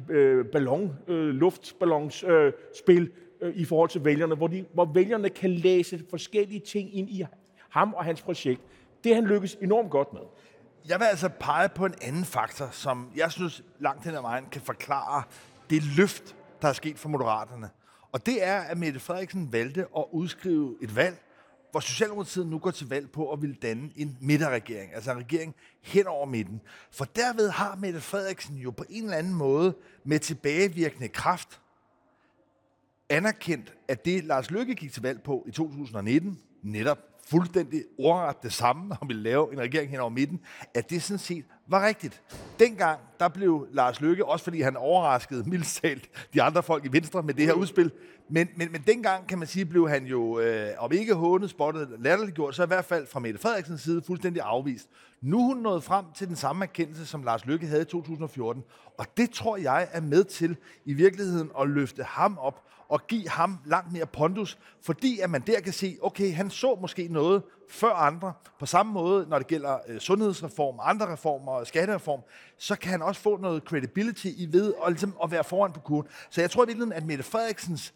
øh, 0.08 0.46
ballon, 0.46 0.96
øh, 1.08 1.28
luftballonsspil 1.28 2.30
øh, 2.30 2.52
spil, 2.78 3.12
øh, 3.40 3.57
i 3.57 3.64
forhold 3.64 3.90
til 3.90 4.04
vælgerne, 4.04 4.35
hvor, 4.35 4.47
de, 4.47 4.64
hvor 4.75 4.85
vælgerne 4.85 5.30
kan 5.30 5.50
læse 5.50 6.04
forskellige 6.11 6.61
ting 6.61 6.97
ind 6.97 7.11
i 7.11 7.25
ham 7.68 7.95
og 7.95 8.04
hans 8.04 8.23
projekt. 8.23 8.61
Det 9.04 9.14
han 9.14 9.25
lykkes 9.25 9.59
enormt 9.61 9.90
godt 9.90 10.12
med. 10.12 10.23
Jeg 10.88 11.00
vil 11.00 11.04
altså 11.04 11.28
pege 11.40 11.68
på 11.68 11.87
en 11.87 11.95
anden 12.02 12.25
faktor, 12.25 12.68
som 12.73 13.11
jeg 13.16 13.33
synes 13.33 13.64
langt 13.80 14.04
hen 14.04 14.14
ad 14.14 14.21
vejen 14.21 14.45
kan 14.52 14.62
forklare 14.62 15.23
det 15.71 15.83
løft, 15.97 16.37
der 16.62 16.68
er 16.68 16.73
sket 16.73 16.99
for 16.99 17.09
Moderaterne. 17.09 17.71
Og 18.12 18.26
det 18.26 18.45
er, 18.47 18.61
at 18.61 18.78
Mette 18.78 19.00
Frederiksen 19.00 19.52
valgte 19.52 19.87
at 19.97 20.04
udskrive 20.12 20.76
et 20.83 20.97
valg, 20.97 21.23
hvor 21.71 21.80
Socialdemokratiet 21.80 22.47
nu 22.47 22.59
går 22.59 22.71
til 22.71 22.88
valg 22.88 23.11
på 23.11 23.33
at 23.33 23.42
ville 23.42 23.57
danne 23.62 23.90
en 23.97 24.16
midterregering, 24.21 24.95
altså 24.95 25.12
en 25.12 25.18
regering 25.18 25.54
hen 25.83 26.07
over 26.07 26.26
midten. 26.26 26.61
For 26.90 27.04
derved 27.04 27.50
har 27.50 27.76
Mette 27.76 28.00
Frederiksen 28.00 28.57
jo 28.57 28.71
på 28.71 28.85
en 28.90 29.04
eller 29.04 29.16
anden 29.16 29.35
måde 29.35 29.75
med 30.04 30.18
tilbagevirkende 30.18 31.09
kraft 31.09 31.61
anerkendt, 33.10 33.74
at 33.88 34.04
det 34.04 34.24
Lars 34.24 34.50
Løkke 34.50 34.74
gik 34.74 34.92
til 34.92 35.02
valg 35.02 35.22
på 35.22 35.44
i 35.48 35.50
2019, 35.50 36.38
netop 36.62 36.98
fuldstændig 37.26 37.84
ordret 37.98 38.42
det 38.42 38.52
samme, 38.52 38.96
og 39.00 39.08
ville 39.08 39.22
lave 39.22 39.52
en 39.52 39.60
regering 39.60 39.90
hen 39.90 40.00
over 40.00 40.10
midten, 40.10 40.40
at 40.74 40.90
det 40.90 41.02
sådan 41.02 41.18
set 41.18 41.44
var 41.68 41.87
rigtigt. 41.87 42.22
Dengang, 42.58 43.00
der 43.20 43.28
blev 43.28 43.66
Lars 43.72 44.00
Løkke, 44.00 44.25
også 44.25 44.44
fordi 44.44 44.60
han 44.60 44.76
overraskede 44.76 45.50
mildt 45.50 45.66
talt 45.66 46.10
de 46.34 46.42
andre 46.42 46.62
folk 46.62 46.84
i 46.84 46.92
Venstre 46.92 47.22
med 47.22 47.34
det 47.34 47.44
her 47.44 47.52
udspil, 47.52 47.92
men, 48.30 48.48
men, 48.56 48.72
men 48.72 48.82
dengang 48.87 49.26
kan 49.26 49.38
man 49.38 49.48
sige, 49.48 49.64
blev 49.64 49.88
han 49.88 50.06
jo, 50.06 50.40
øh, 50.40 50.70
om 50.78 50.92
ikke 50.92 51.14
hånet, 51.14 51.50
spottet, 51.50 51.88
latterliggjort, 51.98 52.54
så 52.54 52.64
i 52.64 52.66
hvert 52.66 52.84
fald 52.84 53.06
fra 53.06 53.20
Mette 53.20 53.40
Frederiksens 53.40 53.80
side 53.80 54.02
fuldstændig 54.06 54.42
afvist. 54.42 54.88
Nu 55.20 55.40
er 55.40 55.44
hun 55.44 55.56
nået 55.56 55.84
frem 55.84 56.04
til 56.14 56.28
den 56.28 56.37
samme 56.37 56.64
erkendelse, 56.64 57.06
som 57.06 57.22
Lars 57.22 57.46
Løkke 57.46 57.66
havde 57.66 57.82
i 57.82 57.84
2014, 57.84 58.62
og 58.98 59.06
det 59.16 59.30
tror 59.30 59.56
jeg 59.56 59.88
er 59.92 60.00
med 60.00 60.25
til 60.25 60.56
i 60.84 60.92
virkeligheden 60.92 61.50
at 61.60 61.68
løfte 61.68 62.02
ham 62.02 62.38
op 62.38 62.62
og 62.88 63.06
give 63.06 63.28
ham 63.28 63.58
langt 63.66 63.92
mere 63.92 64.06
pondus, 64.06 64.58
fordi 64.82 65.20
at 65.20 65.30
man 65.30 65.40
der 65.40 65.60
kan 65.60 65.72
se, 65.72 65.96
okay, 66.02 66.34
han 66.34 66.50
så 66.50 66.78
måske 66.80 67.08
noget 67.10 67.42
før 67.70 67.92
andre, 67.92 68.32
på 68.58 68.66
samme 68.66 68.92
måde, 68.92 69.26
når 69.28 69.38
det 69.38 69.46
gælder 69.46 69.78
øh, 69.88 70.00
sundhedsreform, 70.00 70.78
andre 70.82 71.12
reformer 71.12 71.52
og 71.52 71.66
skattereform, 71.66 72.20
så 72.58 72.76
kan 72.76 72.90
han 72.90 73.02
også 73.02 73.20
få 73.20 73.37
noget 73.37 73.62
credibility 73.62 74.26
i 74.26 74.48
ved 74.52 74.75
at, 74.87 74.92
ligesom, 74.92 75.16
at 75.25 75.30
være 75.30 75.44
foran 75.44 75.72
på 75.72 75.80
kurven. 75.80 76.06
Så 76.30 76.40
jeg 76.40 76.50
tror 76.50 76.62
i 76.62 76.66
virkeligheden, 76.66 76.92
at 76.92 77.06
Mette 77.06 77.25
Frederiksens 77.25 77.94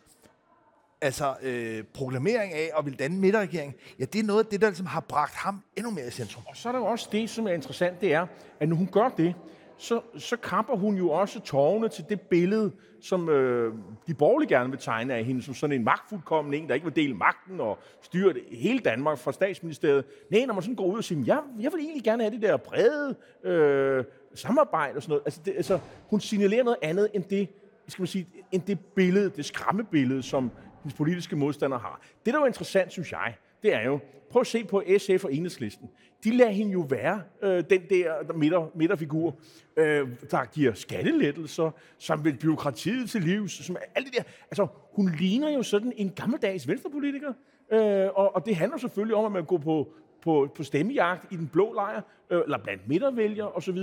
altså, 1.00 1.34
øh, 1.42 1.84
proklamering 1.84 2.52
af 2.52 2.70
at 2.78 2.84
ville 2.84 2.96
danne 2.96 3.20
midterregering, 3.20 3.74
ja, 3.98 4.04
det 4.04 4.18
er 4.18 4.22
noget 4.22 4.44
af 4.44 4.50
det, 4.50 4.60
der 4.60 4.68
ligesom 4.68 4.86
har 4.86 5.00
bragt 5.00 5.34
ham 5.34 5.62
endnu 5.76 5.90
mere 5.90 6.06
i 6.06 6.10
centrum. 6.10 6.42
Og 6.46 6.56
så 6.56 6.68
er 6.68 6.72
der 6.72 6.78
jo 6.78 6.84
også 6.84 7.08
det, 7.12 7.30
som 7.30 7.46
er 7.46 7.52
interessant, 7.52 8.00
det 8.00 8.14
er, 8.14 8.26
at 8.60 8.68
når 8.68 8.76
hun 8.76 8.88
gør 8.92 9.08
det, 9.08 9.34
så, 9.82 10.00
så 10.18 10.36
kapper 10.36 10.76
hun 10.76 10.96
jo 10.96 11.10
også 11.10 11.40
tårne 11.40 11.88
til 11.88 12.04
det 12.08 12.20
billede, 12.20 12.72
som 13.00 13.28
øh, 13.28 13.74
de 14.06 14.14
borgerlige 14.14 14.48
gerne 14.48 14.70
vil 14.70 14.78
tegne 14.78 15.14
af 15.14 15.24
hende, 15.24 15.42
som 15.42 15.54
sådan 15.54 15.76
en 15.76 15.84
magtfuldkommen 15.84 16.54
en, 16.54 16.68
der 16.68 16.74
ikke 16.74 16.84
vil 16.84 16.96
dele 16.96 17.14
magten 17.14 17.60
og 17.60 17.78
styre 18.02 18.32
det, 18.32 18.42
hele 18.50 18.78
Danmark 18.78 19.18
fra 19.18 19.32
statsministeriet. 19.32 20.04
Nej, 20.30 20.44
når 20.46 20.54
man 20.54 20.62
sådan 20.62 20.76
går 20.76 20.84
ud 20.84 20.98
og 20.98 21.04
siger, 21.04 21.24
jeg, 21.26 21.40
jeg 21.60 21.72
vil 21.72 21.80
egentlig 21.80 22.04
gerne 22.04 22.22
have 22.22 22.34
det 22.34 22.42
der 22.42 22.56
brede 22.56 23.14
øh, 23.44 24.04
samarbejde 24.34 24.96
og 24.96 25.02
sådan 25.02 25.10
noget. 25.10 25.22
Altså, 25.26 25.40
det, 25.44 25.54
altså, 25.56 25.78
hun 26.10 26.20
signalerer 26.20 26.64
noget 26.64 26.78
andet 26.82 27.08
end 27.14 27.24
det, 27.24 27.48
skal 27.88 28.02
man 28.02 28.06
sige, 28.06 28.28
end 28.52 28.62
det 28.62 28.78
billede, 28.80 29.30
det 29.30 29.44
skræmmebillede, 29.44 30.22
som 30.22 30.50
hendes 30.82 30.96
politiske 30.96 31.36
modstandere 31.36 31.80
har. 31.80 32.00
Det, 32.26 32.34
der 32.34 32.40
er 32.40 32.46
interessant, 32.46 32.92
synes 32.92 33.12
jeg, 33.12 33.34
det 33.62 33.74
er 33.74 33.82
jo, 33.82 33.98
prøv 34.30 34.40
at 34.40 34.46
se 34.46 34.64
på 34.64 34.82
SF 34.98 35.24
og 35.24 35.34
Enhedslisten. 35.34 35.90
De 36.24 36.36
lader 36.36 36.50
hende 36.50 36.72
jo 36.72 36.80
være 36.80 37.22
øh, 37.42 37.64
den 37.70 37.82
der 37.90 38.32
midter, 38.34 38.70
midterfigur, 38.74 39.36
øh, 39.76 40.08
der 40.30 40.44
giver 40.52 40.72
skattelettelser, 40.72 41.70
som 41.98 42.24
vil 42.24 42.36
byråkratiet 42.36 43.10
til 43.10 43.22
livs, 43.22 43.66
som 43.66 43.76
alt 43.94 44.06
det 44.06 44.16
der. 44.16 44.22
Altså, 44.50 44.66
hun 44.92 45.12
ligner 45.18 45.50
jo 45.50 45.62
sådan 45.62 45.92
en 45.96 46.10
gammeldags 46.10 46.68
venstrepolitiker, 46.68 47.32
øh, 47.72 48.08
og, 48.14 48.34
og 48.34 48.46
det 48.46 48.56
handler 48.56 48.78
selvfølgelig 48.78 49.16
om, 49.16 49.24
at 49.24 49.32
man 49.32 49.44
går 49.44 49.58
på, 49.58 49.92
på, 50.22 50.52
på 50.54 50.62
stemmejagt 50.62 51.32
i 51.32 51.36
den 51.36 51.48
blå 51.52 51.72
lejr, 51.72 52.00
øh, 52.30 52.42
eller 52.44 52.58
blandt 52.58 52.88
midtervælgere 52.88 53.52
osv. 53.52 53.78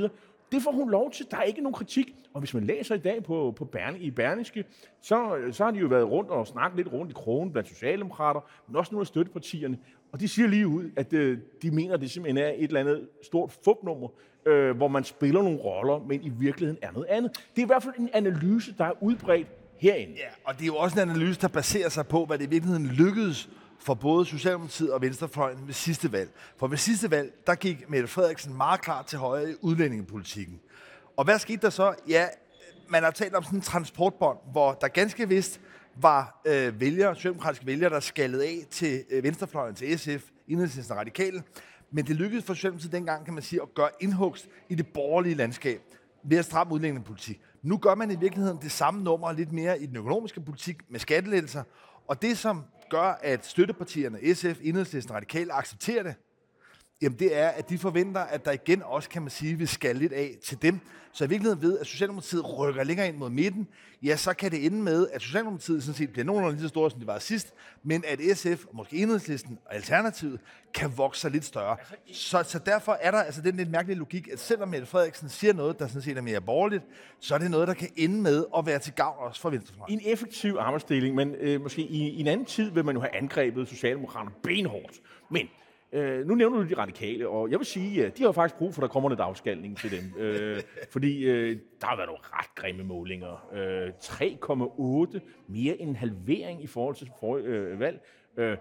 Det 0.52 0.62
får 0.64 0.72
hun 0.72 0.90
lov 0.90 1.12
til. 1.12 1.26
Der 1.32 1.38
er 1.38 1.44
ikke 1.44 1.62
nogen 1.62 1.74
kritik. 1.74 2.16
Og 2.34 2.40
hvis 2.40 2.54
man 2.54 2.64
læser 2.64 2.96
i 2.96 2.98
dag 2.98 3.24
på, 3.24 3.54
på 3.58 3.66
Berne, 3.66 4.00
i 4.00 4.12
Berniske, 4.12 4.64
så, 5.02 5.38
så 5.52 5.64
har 5.64 5.72
de 5.72 5.80
jo 5.80 5.88
været 5.88 6.10
rundt 6.12 6.30
og 6.30 6.48
snakket 6.48 6.78
lidt 6.78 6.94
rundt 6.94 7.12
i 7.12 7.14
krogen 7.14 7.52
blandt 7.52 7.70
socialdemokrater, 7.70 8.50
men 8.68 8.76
også 8.76 8.92
nogle 8.92 9.02
af 9.04 9.08
støttepartierne. 9.08 9.78
Og 10.12 10.20
de 10.20 10.28
siger 10.28 10.48
lige 10.48 10.68
ud, 10.68 10.92
at 10.96 11.14
øh, 11.14 11.38
de 11.62 11.72
mener, 11.72 11.94
at 11.94 12.02
det 12.02 12.12
simpelthen 12.12 12.46
er 12.46 12.50
et 12.50 12.64
eller 12.64 12.80
andet 12.80 13.08
stort 13.24 13.52
fupnummer, 13.64 14.08
øh, 14.46 14.78
hvor 14.78 14.88
man 14.88 15.04
spiller 15.04 15.42
nogle 15.42 15.60
roller, 15.60 16.00
men 16.08 16.24
i 16.24 16.30
virkeligheden 16.30 16.80
er 16.82 16.92
noget 16.92 17.08
andet. 17.08 17.32
Det 17.56 17.62
er 17.62 17.66
i 17.66 17.68
hvert 17.68 17.84
fald 17.84 17.96
en 17.98 18.10
analyse, 18.14 18.76
der 18.78 18.86
er 18.86 19.04
udbredt 19.04 19.48
herinde. 19.78 20.14
Ja, 20.14 20.28
og 20.44 20.54
det 20.54 20.62
er 20.62 20.66
jo 20.68 20.76
også 20.76 21.02
en 21.02 21.10
analyse, 21.10 21.42
der 21.42 21.48
baserer 21.48 21.90
sig 21.90 22.08
på, 22.08 22.26
hvad 22.26 22.38
det 22.38 22.46
i 22.46 22.50
virkeligheden 22.50 22.88
lykkedes 22.88 23.50
for 23.80 23.94
både 23.94 24.26
Socialdemokratiet 24.26 24.94
og 24.94 25.02
Venstrefløjen 25.02 25.68
ved 25.68 25.74
sidste 25.74 26.12
valg. 26.12 26.30
For 26.58 26.68
ved 26.68 26.78
sidste 26.78 27.12
valg, 27.12 27.34
der 27.48 27.56
gik 27.56 27.90
Mette 27.90 28.08
Frederiksen 28.08 28.58
meget 28.58 28.82
klart 28.82 29.06
til 29.06 29.20
højre 29.20 29.52
i 29.52 29.56
udlændingepolitikken. 29.62 30.60
Og 31.18 31.24
hvad 31.24 31.40
skete 31.40 31.62
der 31.62 31.70
så? 31.70 31.96
Ja, 32.08 32.28
man 32.90 33.04
har 33.04 33.12
talt 33.12 33.36
om 33.36 33.44
sådan 33.44 33.60
en 33.60 33.64
transportbånd, 33.64 34.38
hvor 34.52 34.74
der 34.74 34.88
ganske 34.88 35.30
vist 35.30 35.62
var 35.96 36.42
øh, 36.46 36.80
vælgere, 36.80 37.16
socialdemokratiske 37.16 37.66
vælgere, 37.66 37.90
der 37.90 38.00
skaldede 38.00 38.46
af 38.46 38.66
til 38.72 39.04
øh, 39.10 39.24
Venstrefløjen, 39.24 39.76
til 39.76 40.00
SF, 40.00 40.24
Enhedslisten 40.48 40.92
og 40.92 40.98
Radikale. 41.00 41.44
Men 41.92 42.08
det 42.08 42.16
lykkedes 42.16 42.46
for 42.46 42.54
Socialdemokratiet 42.54 42.92
dengang, 42.92 43.26
kan 43.26 43.34
man 43.34 43.44
sige, 43.44 43.62
at 43.62 43.74
gøre 43.74 43.90
indhugst 44.00 44.48
i 44.70 44.76
det 44.76 44.88
borgerlige 44.88 45.36
landskab 45.36 45.82
ved 46.24 46.38
at 46.38 46.46
stramme 46.46 46.74
udlændingepolitik. 46.74 47.42
Nu 47.62 47.78
gør 47.78 47.96
man 47.96 48.12
i 48.12 48.16
virkeligheden 48.16 48.58
det 48.62 48.72
samme 48.72 49.04
nummer 49.04 49.32
lidt 49.32 49.52
mere 49.52 49.82
i 49.82 49.86
den 49.86 49.96
økonomiske 49.96 50.42
politik 50.42 50.78
med 50.90 51.00
skattelettelser. 51.00 51.64
Og 52.10 52.22
det, 52.22 52.38
som 52.38 52.64
gør, 52.90 53.18
at 53.22 53.46
støttepartierne 53.46 54.36
SF, 54.36 54.60
Enhedslisten 54.64 55.16
Radikale 55.16 55.54
accepterer 55.54 56.04
det, 56.04 56.16
jamen 57.02 57.20
det 57.20 57.38
er, 57.38 57.48
at 57.48 57.70
de 57.70 57.78
forventer, 57.78 58.22
at 58.22 58.46
der 58.46 58.52
igen 58.52 58.84
også, 58.84 59.10
kan 59.10 59.22
man 59.22 59.32
sige, 59.32 59.56
vil 59.58 59.68
skal 59.68 59.96
lidt 59.96 60.14
af 60.14 60.36
til 60.44 60.62
dem. 60.62 60.80
Så 61.12 61.26
i 61.26 61.30
virkeligheden 61.30 61.62
ved, 61.62 61.80
at 61.80 61.88
Socialdemokratiet 61.88 62.58
rykker 62.60 62.84
længere 62.84 63.08
ind 63.08 63.18
mod 63.18 63.30
midten, 63.30 63.68
ja, 64.04 64.16
så 64.16 64.34
kan 64.34 64.52
det 64.52 64.66
ende 64.66 64.78
med, 64.78 65.08
at 65.14 65.22
Socialdemokratiet 65.22 65.84
sådan 65.84 65.96
set 65.96 66.12
bliver 66.12 66.26
nogenlunde 66.26 66.56
lige 66.56 66.64
så 66.64 66.70
store, 66.70 66.92
som 66.92 67.00
det 67.00 67.08
var 67.08 67.20
sidst, 67.20 67.54
men 67.84 68.04
at 68.08 68.38
SF, 68.38 68.66
og 68.66 68.76
måske 68.76 68.98
Enhedslisten 68.98 69.60
og 69.66 69.76
Alternativet, 69.76 70.40
kan 70.74 70.98
vokse 70.98 71.22
sig 71.22 71.32
lidt 71.32 71.46
større. 71.46 71.78
Så, 72.12 72.44
så 72.44 72.60
derfor 72.60 72.98
er 73.02 73.12
der 73.12 73.18
altså 73.18 73.42
den 73.42 73.58
lidt 73.58 73.70
mærkelige 73.70 73.98
logik, 73.98 74.28
at 74.28 74.40
selvom 74.40 74.70
Mette 74.70 74.88
Frederiksen 74.88 75.30
siger 75.30 75.54
noget, 75.54 75.80
der 75.80 75.88
sådan 75.88 76.02
set 76.02 76.18
er 76.18 76.22
mere 76.22 76.42
borgerligt, 76.42 76.84
så 77.20 77.36
er 77.36 77.38
det 77.38 77.52
noget, 77.52 77.68
der 77.68 77.74
kan 77.74 77.90
ende 77.96 78.22
med 78.22 78.46
at 78.58 78.66
være 78.66 78.80
til 78.80 78.94
gavn 78.94 79.16
også 79.20 79.42
for 79.42 79.50
Venstrefløjen. 79.50 80.00
En 80.00 80.02
effektiv 80.06 80.56
arbejdsdeling, 80.60 81.16
men 81.16 81.36
øh, 81.36 81.62
måske 81.62 81.82
i, 81.82 82.10
i 82.10 82.20
en 82.20 82.28
anden 82.28 82.46
tid 82.46 82.72
vil 82.72 82.86
man 82.86 82.96
jo 82.96 83.02
have 83.02 83.16
angrebet 83.16 83.68
Socialdemokraterne 83.68 84.36
benhårdt. 84.44 85.02
Men 85.30 85.50
Øh, 85.94 86.28
nu 86.28 86.36
nævner 86.36 86.58
du 86.58 86.70
de 86.70 86.78
radikale, 86.78 87.30
og 87.30 87.52
jeg 87.52 87.60
vil 87.60 87.66
sige, 87.66 88.06
at 88.06 88.18
de 88.18 88.24
har 88.24 88.32
faktisk 88.32 88.58
brug 88.58 88.74
for, 88.74 88.82
at 88.82 88.88
der 88.88 88.94
kommer 88.94 89.10
lidt 89.10 89.20
afskalning 89.20 89.78
til 89.78 89.92
dem. 89.92 90.22
øh, 90.22 90.62
fordi 90.94 91.26
øh, 91.26 91.58
der 91.82 91.88
har 91.88 91.96
været 91.96 92.08
nogle 92.08 92.22
ret 92.24 92.56
grimme 92.56 92.84
målinger. 92.84 93.50
Øh, 93.54 93.90
3,8, 93.90 95.20
mere 95.48 95.82
end 95.82 95.90
en 95.90 95.96
halvering 95.96 96.64
i 96.64 96.68
forhold 96.68 96.96
til 96.96 97.12
forrige 97.20 97.46
øh, 97.46 97.80
valg. 97.80 98.06
Øh, 98.38 98.58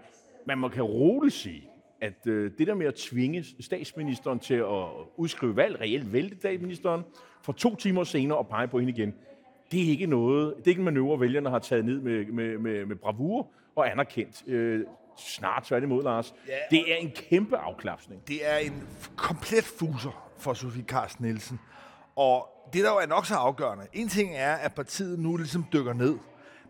man 0.47 0.59
må 0.59 0.69
kan 0.69 0.83
roligt 0.83 1.35
sige, 1.35 1.69
at 2.01 2.27
øh, 2.27 2.51
det 2.59 2.67
der 2.67 2.75
med 2.75 2.87
at 2.87 2.95
tvinge 2.95 3.45
statsministeren 3.61 4.39
til 4.39 4.55
at 4.55 4.87
udskrive 5.17 5.57
valg, 5.57 5.81
reelt 5.81 6.13
vælte 6.13 6.37
statsministeren, 6.37 7.03
for 7.43 7.53
to 7.53 7.77
timer 7.77 8.05
senere 8.05 8.39
og 8.39 8.49
pege 8.49 8.69
på 8.69 8.79
hende 8.79 8.93
igen, 8.93 9.15
det 9.73 9.87
er 9.87 9.91
ikke 9.91 10.07
noget, 10.07 10.55
det 10.57 10.65
er 10.65 10.69
ikke 10.69 10.79
en 10.79 10.85
manøvre, 10.85 11.21
vælgerne 11.21 11.51
har 11.51 11.59
taget 11.59 11.85
ned 11.85 12.01
med, 12.01 12.27
med, 12.27 12.59
med, 12.59 12.87
med 12.87 12.97
bravur 12.97 13.51
og 13.75 13.91
anerkendt. 13.91 14.45
Øh, 14.47 14.85
snart 15.19 15.65
tværtimod, 15.65 16.03
Lars. 16.03 16.35
Ja, 16.49 16.53
det 16.71 16.93
er 16.93 16.97
en 16.97 17.11
kæmpe 17.11 17.57
afklapsning. 17.57 18.29
Det 18.29 18.49
er 18.49 18.57
en 18.57 18.89
komplet 19.17 19.65
fuser 19.65 20.31
for 20.39 20.55
Sofie 20.55 20.85
Carsten 20.85 21.25
Nielsen. 21.25 21.61
Og 22.17 22.49
det, 22.73 22.85
der 22.85 22.91
jo 22.91 22.97
er 22.97 23.07
nok 23.07 23.27
så 23.27 23.35
afgørende, 23.35 23.87
en 23.93 24.09
ting 24.09 24.37
er, 24.37 24.55
at 24.55 24.75
partiet 24.75 25.19
nu 25.19 25.37
ligesom 25.37 25.65
dykker 25.73 25.93
ned. 25.93 26.19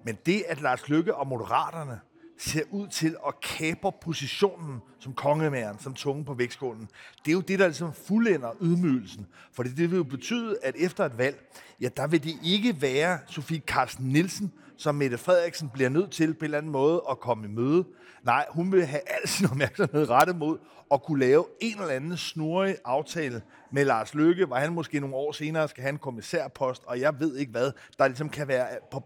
Men 0.05 0.19
det, 0.27 0.45
at 0.49 0.61
Lars 0.61 0.89
Lykke 0.89 1.15
og 1.15 1.27
Moderaterne 1.27 2.01
ser 2.39 2.63
ud 2.71 2.89
til 2.89 3.17
at 3.27 3.41
kæber 3.41 3.91
positionen 3.91 4.81
som 4.99 5.13
kongemæren, 5.13 5.79
som 5.79 5.95
tunge 5.95 6.25
på 6.25 6.35
vægtskålen. 6.35 6.89
Det 7.25 7.31
er 7.31 7.33
jo 7.33 7.41
det, 7.41 7.59
der 7.59 7.67
ligesom 7.67 7.93
fuldender 7.93 8.51
ydmygelsen. 8.61 9.27
For 9.53 9.63
det, 9.63 9.77
det 9.77 9.91
vil 9.91 9.97
jo 9.97 10.05
betyde, 10.05 10.59
at 10.63 10.75
efter 10.79 11.05
et 11.05 11.19
valg, 11.19 11.53
ja, 11.81 11.89
der 11.97 12.07
vil 12.07 12.25
det 12.25 12.35
ikke 12.45 12.83
være 12.83 13.19
Sofie 13.27 13.63
Carsten 13.67 14.07
Nielsen, 14.07 14.53
som 14.77 14.95
Mette 14.95 15.19
Frederiksen 15.19 15.69
bliver 15.69 15.89
nødt 15.89 16.11
til 16.11 16.35
på 16.35 16.39
en 16.39 16.45
eller 16.45 16.59
anden 16.59 16.73
måde 16.73 17.03
at 17.11 17.21
komme 17.21 17.47
i 17.47 17.51
møde. 17.51 17.85
Nej, 18.25 18.47
hun 18.51 18.73
vil 18.73 18.87
have 18.87 19.01
al 19.07 19.29
sin 19.29 19.47
opmærksomhed 19.51 20.11
rettet 20.11 20.37
mod 20.37 20.59
at 20.93 21.03
kunne 21.03 21.21
lave 21.21 21.45
en 21.61 21.81
eller 21.81 21.95
anden 21.95 22.17
snorig 22.17 22.77
aftale 22.85 23.43
med 23.73 23.85
Lars 23.85 24.15
Løkke, 24.15 24.47
hvor 24.47 24.57
han 24.57 24.73
måske 24.73 25.01
nogle 25.01 25.17
år 25.17 25.33
senere 25.33 25.69
skal 25.69 25.83
have 25.83 25.93
en 25.93 25.99
kommissærpost, 25.99 26.83
og 26.87 27.01
jeg 27.01 27.21
ved 27.21 27.37
ikke 27.37 27.53
hvad, 27.53 27.73
der 27.99 28.09
ligesom 28.09 28.29
kan 28.29 28.49
være 28.49 28.67
på 28.91 29.01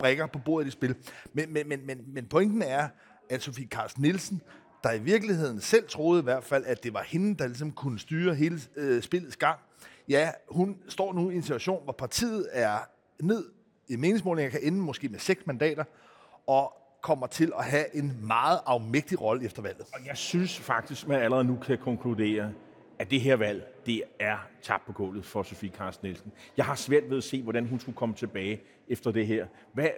brækker 0.00 0.26
på 0.26 0.38
bordet 0.44 0.68
i 0.68 0.70
spil. 0.70 0.94
Men, 1.32 1.52
men, 1.52 1.68
men, 1.68 1.86
men, 1.86 1.98
men 2.06 2.26
pointen 2.26 2.62
er, 2.62 2.88
at 3.30 3.42
Sofie 3.42 3.68
Carsten 3.68 4.02
Nielsen, 4.02 4.42
der 4.82 4.92
i 4.92 4.98
virkeligheden 4.98 5.60
selv 5.60 5.88
troede 5.88 6.20
i 6.20 6.24
hvert 6.24 6.44
fald, 6.44 6.64
at 6.66 6.84
det 6.84 6.94
var 6.94 7.02
hende, 7.02 7.34
der 7.38 7.46
ligesom 7.46 7.72
kunne 7.72 7.98
styre 7.98 8.34
hele 8.34 8.60
øh, 8.76 9.02
spillets 9.02 9.36
gang, 9.36 9.58
ja, 10.08 10.30
hun 10.48 10.76
står 10.88 11.12
nu 11.12 11.30
i 11.30 11.34
en 11.34 11.42
situation, 11.42 11.84
hvor 11.84 11.92
partiet 11.92 12.48
er 12.52 12.78
ned 13.20 13.44
i 13.88 13.96
meningsmålinger, 13.96 14.50
kan 14.50 14.60
ende 14.62 14.78
måske 14.78 15.08
med 15.08 15.18
seks 15.18 15.46
mandater, 15.46 15.84
og 16.46 16.72
kommer 17.02 17.26
til 17.26 17.52
at 17.58 17.64
have 17.64 17.96
en 17.96 18.26
meget 18.26 18.60
afmægtig 18.66 19.20
rolle 19.20 19.44
efter 19.44 19.62
valget. 19.62 19.86
Og 19.94 20.06
jeg 20.06 20.16
synes 20.16 20.58
faktisk, 20.58 21.08
man 21.08 21.22
allerede 21.22 21.44
nu 21.44 21.56
kan 21.56 21.78
konkludere, 21.78 22.52
at 23.00 23.10
det 23.10 23.20
her 23.20 23.36
valg, 23.36 23.66
det 23.86 24.02
er 24.18 24.36
tabt 24.62 24.86
på 24.86 24.92
gulvet 24.92 25.24
for 25.24 25.42
Sofie 25.42 25.70
Carsten 25.70 26.06
Nielsen. 26.06 26.32
Jeg 26.56 26.64
har 26.64 26.74
svært 26.74 27.10
ved 27.10 27.16
at 27.16 27.24
se, 27.24 27.42
hvordan 27.42 27.66
hun 27.66 27.80
skulle 27.80 27.96
komme 27.96 28.14
tilbage 28.14 28.60
efter 28.88 29.10
det 29.10 29.26
her. 29.26 29.46
Hvad, 29.72 29.88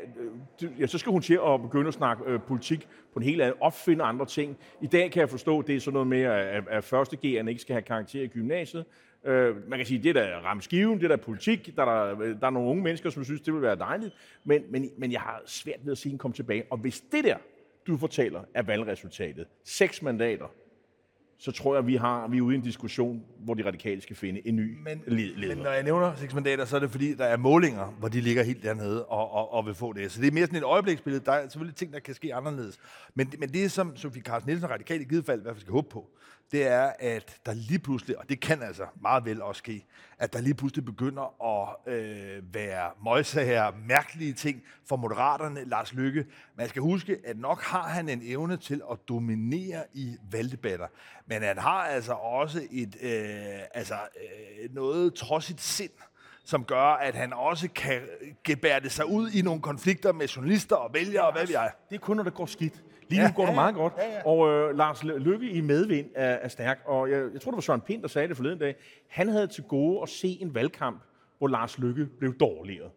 øh, 0.62 0.80
ja, 0.80 0.86
så 0.86 0.98
skal 0.98 1.12
hun 1.12 1.22
til 1.22 1.34
at 1.46 1.62
begynde 1.62 1.88
at 1.88 1.94
snakke 1.94 2.24
øh, 2.26 2.40
politik 2.40 2.88
på 3.12 3.18
en 3.18 3.22
helt 3.22 3.42
anden, 3.42 3.56
opfinde 3.60 4.04
andre 4.04 4.26
ting. 4.26 4.56
I 4.82 4.86
dag 4.86 5.10
kan 5.10 5.20
jeg 5.20 5.30
forstå, 5.30 5.58
at 5.58 5.66
det 5.66 5.76
er 5.76 5.80
sådan 5.80 5.92
noget 5.92 6.08
med, 6.08 6.22
at, 6.22 6.68
at 6.68 6.84
første 6.84 7.16
G'erne 7.16 7.48
ikke 7.48 7.60
skal 7.60 7.72
have 7.72 7.82
karakter 7.82 8.22
i 8.22 8.26
gymnasiet. 8.26 8.84
Øh, 9.24 9.68
man 9.68 9.78
kan 9.78 9.86
sige, 9.86 10.02
det 10.02 10.14
der 10.14 10.22
er 10.22 10.36
ramskiven, 10.36 10.98
det 10.98 11.04
er 11.04 11.08
der 11.08 11.16
politik, 11.16 11.76
der 11.76 11.82
er, 11.84 12.14
der, 12.14 12.20
øh, 12.20 12.40
der 12.40 12.46
er 12.46 12.50
nogle 12.50 12.68
unge 12.68 12.82
mennesker, 12.82 13.10
som 13.10 13.24
synes, 13.24 13.40
det 13.40 13.54
vil 13.54 13.62
være 13.62 13.76
dejligt, 13.76 14.14
men, 14.44 14.62
men, 14.70 14.90
men 14.98 15.12
jeg 15.12 15.20
har 15.20 15.42
svært 15.46 15.80
ved 15.84 15.92
at 15.92 15.98
se 15.98 16.08
hende 16.08 16.18
komme 16.18 16.34
tilbage. 16.34 16.64
Og 16.70 16.78
hvis 16.78 17.00
det 17.00 17.24
der, 17.24 17.36
du 17.86 17.96
fortæller, 17.96 18.42
er 18.54 18.62
valgresultatet, 18.62 19.46
seks 19.64 20.02
mandater, 20.02 20.46
så 21.42 21.52
tror 21.52 21.74
jeg, 21.74 21.87
vi, 21.87 21.96
har, 21.96 22.28
vi 22.28 22.38
er 22.38 22.42
ude 22.42 22.55
i 22.55 22.59
en 22.59 22.64
diskussion, 22.64 23.22
hvor 23.38 23.55
de 23.55 23.66
radikale 23.66 24.00
skal 24.00 24.16
finde 24.16 24.46
en 24.46 24.57
ny 24.57 24.78
men, 24.85 25.02
leder. 25.07 25.55
Men 25.55 25.59
når 25.59 25.70
jeg 25.70 25.83
nævner 25.83 26.14
seks 26.16 26.35
mandater, 26.35 26.64
så 26.64 26.76
er 26.76 26.81
det 26.81 26.90
fordi, 26.90 27.14
der 27.14 27.24
er 27.24 27.37
målinger, 27.37 27.87
hvor 27.98 28.09
de 28.09 28.20
ligger 28.20 28.42
helt 28.42 28.62
dernede 28.62 29.05
og, 29.05 29.33
og, 29.33 29.52
og 29.52 29.66
vil 29.66 29.74
få 29.74 29.92
det. 29.92 30.12
Så 30.12 30.20
det 30.20 30.28
er 30.28 30.33
mere 30.33 30.46
sådan 30.46 30.59
et 30.59 30.64
øjebliksbillede. 30.64 31.24
Der 31.24 31.33
er 31.33 31.48
selvfølgelig 31.48 31.76
ting, 31.76 31.92
der 31.92 31.98
kan 31.98 32.14
ske 32.14 32.35
anderledes. 32.35 32.78
Men, 33.14 33.33
men 33.38 33.48
det, 33.48 33.72
som 33.72 33.96
Sofie 33.96 34.22
Carsten 34.22 34.48
Nielsen 34.48 34.64
og 34.64 34.70
radikale 34.70 35.02
i 35.02 35.05
givet 35.05 35.24
fald 35.24 35.40
i 35.40 35.42
hvert 35.42 35.55
fald 35.55 35.61
skal 35.61 35.72
håbe 35.72 35.88
på, 35.90 36.11
det 36.52 36.66
er, 36.66 36.92
at 36.98 37.36
der 37.46 37.54
lige 37.54 37.78
pludselig, 37.78 38.18
og 38.18 38.28
det 38.28 38.40
kan 38.40 38.62
altså 38.62 38.86
meget 39.00 39.24
vel 39.24 39.42
også 39.42 39.58
ske, 39.58 39.86
at 40.18 40.32
der 40.32 40.40
lige 40.40 40.54
pludselig 40.54 40.84
begynder 40.84 41.42
at 41.44 41.92
øh, 41.94 42.54
være 42.54 42.90
møjsager, 43.04 43.72
mærkelige 43.86 44.32
ting 44.32 44.62
for 44.88 44.96
moderaterne, 44.96 45.64
Lars 45.64 45.92
Lykke. 45.92 46.26
Man 46.56 46.68
skal 46.68 46.82
huske, 46.82 47.16
at 47.24 47.38
nok 47.38 47.62
har 47.62 47.82
han 47.82 48.08
en 48.08 48.22
evne 48.24 48.56
til 48.56 48.82
at 48.90 48.98
dominere 49.08 49.84
i 49.94 50.16
valgdebatter, 50.30 50.86
men 51.26 51.42
han 51.42 51.58
har 51.58 51.84
altså 51.84 52.12
også 52.12 52.62
et, 52.70 52.96
øh, 53.02 53.60
altså, 53.74 53.94
øh, 53.94 54.74
noget 54.74 55.14
trodsigt 55.14 55.60
sind, 55.60 55.92
som 56.44 56.64
gør, 56.64 56.82
at 56.82 57.14
han 57.14 57.32
også 57.32 57.68
kan 57.74 58.00
gebære 58.44 58.80
det 58.80 58.92
sig 58.92 59.06
ud 59.06 59.30
i 59.30 59.42
nogle 59.42 59.62
konflikter 59.62 60.12
med 60.12 60.28
journalister 60.28 60.76
og 60.76 60.94
vælgere 60.94 61.26
og 61.26 61.32
hvad 61.32 61.46
vi 61.46 61.54
er. 61.54 61.68
Det 61.90 61.94
er 61.94 62.00
kun, 62.00 62.16
når 62.16 62.24
det 62.24 62.34
går 62.34 62.46
skidt. 62.46 62.82
Lige 63.08 63.20
nu 63.20 63.26
Ja, 63.26 63.32
går 63.36 63.42
det 63.42 63.50
ja, 63.50 63.54
meget 63.54 63.74
godt. 63.74 63.92
Ja, 63.98 64.12
ja. 64.12 64.26
Og 64.26 64.48
øh, 64.48 64.76
Lars 64.76 65.04
Lykke 65.04 65.50
i 65.50 65.60
medvind 65.60 66.06
er, 66.14 66.24
er 66.32 66.48
stærk. 66.48 66.82
Og 66.84 67.10
jeg, 67.10 67.28
jeg 67.32 67.40
tror, 67.40 67.50
det 67.50 67.56
var 67.56 67.60
Søren 67.60 67.80
Pind, 67.80 68.02
der 68.02 68.08
sagde 68.08 68.28
det 68.28 68.36
forleden 68.36 68.58
dag. 68.58 68.76
Han 69.08 69.28
havde 69.28 69.46
til 69.46 69.64
gode 69.64 70.02
at 70.02 70.08
se 70.08 70.38
en 70.40 70.54
valgkamp, 70.54 71.02
hvor 71.38 71.48
Lars 71.48 71.78
Lykke 71.78 72.06
blev 72.18 72.34
dårligere. 72.34 72.90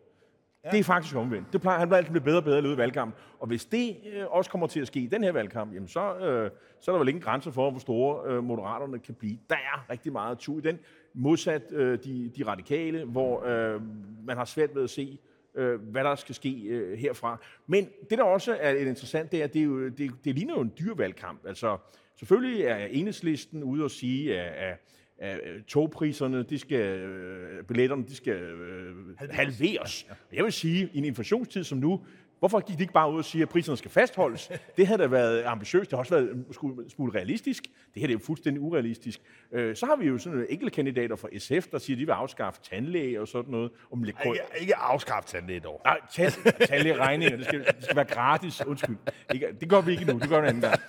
Ja. 0.65 0.69
Det 0.69 0.79
er 0.79 0.83
faktisk 0.83 1.15
omvendt. 1.15 1.53
Det 1.53 1.61
plejer, 1.61 1.79
han 1.79 1.89
vil 1.89 1.95
altid 1.95 2.11
blive 2.11 2.23
bedre 2.23 2.37
og 2.37 2.43
bedre 2.43 2.57
i 2.57 2.61
løbet 2.61 2.73
af 2.73 2.77
valgkampen. 2.77 3.21
Og 3.39 3.47
hvis 3.47 3.65
det 3.65 3.97
øh, 4.13 4.25
også 4.29 4.51
kommer 4.51 4.67
til 4.67 4.79
at 4.79 4.87
ske 4.87 4.99
i 4.99 5.07
den 5.07 5.23
her 5.23 5.31
valgkamp, 5.31 5.73
jamen 5.73 5.87
så, 5.87 6.15
øh, 6.17 6.51
så 6.81 6.91
er 6.91 6.95
der 6.95 6.99
vel 6.99 7.07
ingen 7.07 7.21
grænser 7.23 7.51
for, 7.51 7.71
hvor 7.71 7.79
store 7.79 8.31
øh, 8.31 8.43
moderaterne 8.43 8.99
kan 8.99 9.13
blive. 9.13 9.37
Der 9.49 9.55
er 9.55 9.89
rigtig 9.89 10.11
meget 10.11 10.37
tur 10.37 10.57
i 10.57 10.61
den. 10.61 10.79
Modsat 11.13 11.71
øh, 11.71 11.99
de, 12.03 12.31
de 12.37 12.43
radikale, 12.47 13.05
hvor 13.05 13.45
øh, 13.45 13.81
man 14.25 14.37
har 14.37 14.45
svært 14.45 14.75
ved 14.75 14.83
at 14.83 14.89
se, 14.89 15.19
øh, 15.55 15.81
hvad 15.81 16.03
der 16.03 16.15
skal 16.15 16.35
ske 16.35 16.61
øh, 16.67 16.97
herfra. 16.97 17.41
Men 17.67 17.89
det, 18.09 18.17
der 18.17 18.23
også 18.23 18.57
er 18.59 18.75
interessant, 18.75 19.31
det 19.31 19.39
er, 19.39 19.43
at 19.43 19.53
det, 19.53 19.59
er 19.59 19.65
jo, 19.65 19.89
det, 19.89 20.11
det 20.25 20.35
ligner 20.35 20.53
jo 20.53 20.61
en 20.61 20.73
dyr 20.79 20.95
valgkamp. 20.95 21.45
Altså, 21.47 21.77
selvfølgelig 22.19 22.63
er 22.63 22.85
enhedslisten 22.85 23.63
ude 23.63 23.83
og 23.83 23.91
sige, 23.91 24.41
at, 24.41 24.69
at 24.69 24.77
at 25.17 25.39
togpriserne, 25.67 26.43
de 26.43 26.59
skal, 26.59 26.99
øh, 26.99 27.63
billetterne, 27.63 28.03
de 28.07 28.15
skal 28.15 28.33
øh, 28.33 28.95
halveres. 29.29 30.07
Jeg 30.33 30.43
vil 30.43 30.53
sige, 30.53 30.89
i 30.93 30.97
en 30.97 31.05
inflationstid 31.05 31.63
som 31.63 31.77
nu, 31.77 32.05
hvorfor 32.49 32.60
gik 32.60 32.77
de 32.77 32.84
ikke 32.84 32.93
bare 32.93 33.12
ud 33.12 33.17
og 33.17 33.25
sige, 33.25 33.41
at 33.41 33.49
priserne 33.49 33.77
skal 33.77 33.91
fastholdes? 33.91 34.51
Det 34.77 34.88
havde 34.88 35.01
da 35.01 35.08
været 35.08 35.43
ambitiøst, 35.45 35.89
det 35.91 35.97
har 35.97 35.99
også 35.99 36.15
været 36.15 36.31
en 36.31 36.45
smule- 36.89 37.15
realistisk. 37.15 37.63
Det 37.63 37.99
her 38.01 38.08
det 38.08 38.13
er 38.15 38.19
jo 38.19 38.25
fuldstændig 38.25 38.62
urealistisk. 38.62 39.21
Øh, 39.51 39.75
Så 39.75 39.86
har 39.86 39.95
vi 39.95 40.05
jo 40.08 40.17
sådan 40.17 40.31
nogle 40.38 40.51
enkelte 40.51 40.75
kandidater 40.75 41.15
fra 41.15 41.27
SF, 41.38 41.67
der 41.67 41.77
siger, 41.77 41.95
at 41.97 41.99
de 41.99 42.05
vil 42.05 42.12
afskaffe 42.12 42.62
tandlæge 42.69 43.21
og 43.21 43.27
sådan 43.27 43.51
noget. 43.51 43.71
Om 43.91 44.03
lidt 44.03 44.15
Ikke, 44.25 44.39
ikke 44.60 44.75
afskaffet 44.75 45.29
tandlæge 45.31 45.60
dog. 45.60 45.81
Nej, 45.86 45.97
tand, 46.13 46.34
tandlægeregninger, 46.67 47.38
det 47.38 47.45
skal, 47.45 47.60
det 47.60 47.75
skal 47.84 47.95
være 47.95 48.05
gratis. 48.05 48.65
Undskyld. 48.67 48.95
Ikke, 49.34 49.47
det 49.60 49.69
gør 49.69 49.81
vi 49.81 49.91
ikke 49.91 50.05
nu, 50.05 50.19
det 50.19 50.29
gør 50.29 50.41
vi 50.41 50.43
en 50.43 50.49
anden 50.49 50.62
gang. 50.62 50.79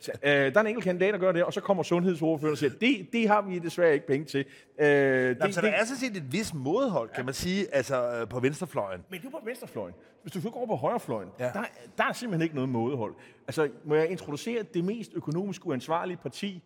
Så, 0.00 0.12
øh, 0.22 0.30
der 0.30 0.56
er 0.56 0.60
en 0.60 0.66
enkelt 0.66 0.84
kandidat, 0.84 1.14
der 1.14 1.20
gør 1.20 1.32
det, 1.32 1.44
og 1.44 1.52
så 1.52 1.60
kommer 1.60 1.82
sundhedsordføreren 1.82 2.52
og 2.52 2.58
siger, 2.58 2.70
det, 2.80 3.08
det 3.12 3.28
har 3.28 3.42
vi 3.42 3.58
desværre 3.58 3.94
ikke 3.94 4.06
penge 4.06 4.26
til. 4.26 4.44
Øh, 4.80 4.86
det, 4.86 5.36
Jamen, 5.40 5.52
så 5.52 5.60
der 5.60 5.68
er 5.68 5.84
sådan 5.84 5.96
set 6.00 6.16
et 6.16 6.32
vis 6.32 6.54
mådehold, 6.54 7.08
kan 7.14 7.24
man 7.24 7.34
sige, 7.34 7.74
altså 7.74 8.12
øh, 8.20 8.28
på 8.28 8.40
venstrefløjen. 8.40 9.00
Men 9.10 9.20
det 9.20 9.26
er 9.26 9.30
på 9.30 9.40
venstrefløjen. 9.44 9.94
Hvis 10.22 10.32
du 10.32 10.50
går 10.50 10.66
på 10.66 10.76
højrefløjen, 11.06 11.28
Ja. 11.38 11.44
der, 11.44 11.64
der 11.98 12.04
er 12.04 12.12
simpelthen 12.12 12.42
ikke 12.42 12.54
noget 12.54 12.68
mådehold. 12.70 13.14
Altså, 13.46 13.70
må 13.84 13.94
jeg 13.94 14.10
introducere 14.10 14.62
det 14.62 14.84
mest 14.84 15.12
økonomisk 15.14 15.66
uansvarlige 15.66 16.16
parti? 16.16 16.62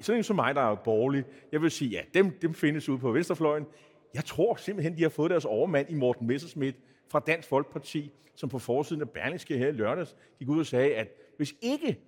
Sådan 0.00 0.18
en 0.18 0.24
som 0.24 0.36
mig, 0.36 0.54
der 0.54 0.70
er 0.70 0.74
borgerlig. 0.74 1.24
Jeg 1.52 1.62
vil 1.62 1.70
sige, 1.70 1.90
ja, 1.90 2.00
dem, 2.14 2.38
dem 2.42 2.54
findes 2.54 2.88
ude 2.88 2.98
på 2.98 3.12
venstrefløjen. 3.12 3.66
Jeg 4.14 4.24
tror 4.24 4.56
simpelthen, 4.56 4.96
de 4.96 5.02
har 5.02 5.08
fået 5.08 5.30
deres 5.30 5.44
overmand 5.44 5.90
i 5.90 5.94
Morten 5.94 6.26
Messerschmidt 6.26 6.76
fra 7.10 7.20
Dansk 7.26 7.48
Folkeparti, 7.48 8.12
som 8.34 8.48
på 8.48 8.58
forsiden 8.58 9.02
af 9.02 9.10
Berlingske 9.10 9.58
her 9.58 9.68
i 9.68 9.72
lørdags 9.72 10.16
gik 10.38 10.48
ud 10.48 10.60
og 10.60 10.66
sagde, 10.66 10.94
at 10.94 11.08
hvis 11.36 11.54
ikke 11.60 11.98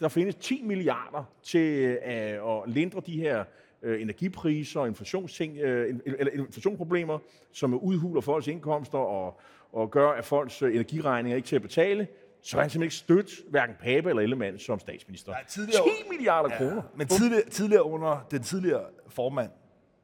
der 0.00 0.08
findes 0.08 0.34
10 0.34 0.62
milliarder 0.62 1.24
til 1.42 1.80
øh, 2.06 2.56
at 2.56 2.62
lindre 2.66 3.00
de 3.06 3.20
her 3.20 3.44
øh, 3.82 4.02
energipriser 4.02 4.80
og 4.80 4.88
inflationsting, 4.88 5.58
øh, 5.58 5.94
eller 6.06 6.32
inflationsproblemer, 6.32 7.18
som 7.52 7.74
udhuler 7.74 8.20
folks 8.20 8.46
indkomster 8.46 8.98
og, 8.98 9.40
og 9.72 9.90
gør, 9.90 10.08
at 10.10 10.24
folks 10.24 10.62
øh, 10.62 10.74
energiregninger 10.74 11.36
ikke 11.36 11.48
til 11.48 11.56
at 11.56 11.62
betale, 11.62 12.06
så 12.42 12.56
er 12.56 12.60
han 12.60 12.70
simpelthen 12.70 12.82
ikke 12.82 12.94
stødt 12.94 13.50
hverken 13.50 13.74
Pape 13.80 14.08
eller 14.08 14.22
Ellemann 14.22 14.58
som 14.58 14.78
statsminister. 14.78 15.32
Nej, 15.32 15.44
tidligere- 15.48 15.82
10 16.04 16.08
milliarder 16.10 16.48
ja. 16.52 16.56
kroner. 16.58 16.82
Men 16.96 17.06
tidligere, 17.06 17.42
tidligere 17.50 17.84
under 17.84 18.26
den 18.30 18.42
tidligere 18.42 18.84
formand, 19.08 19.50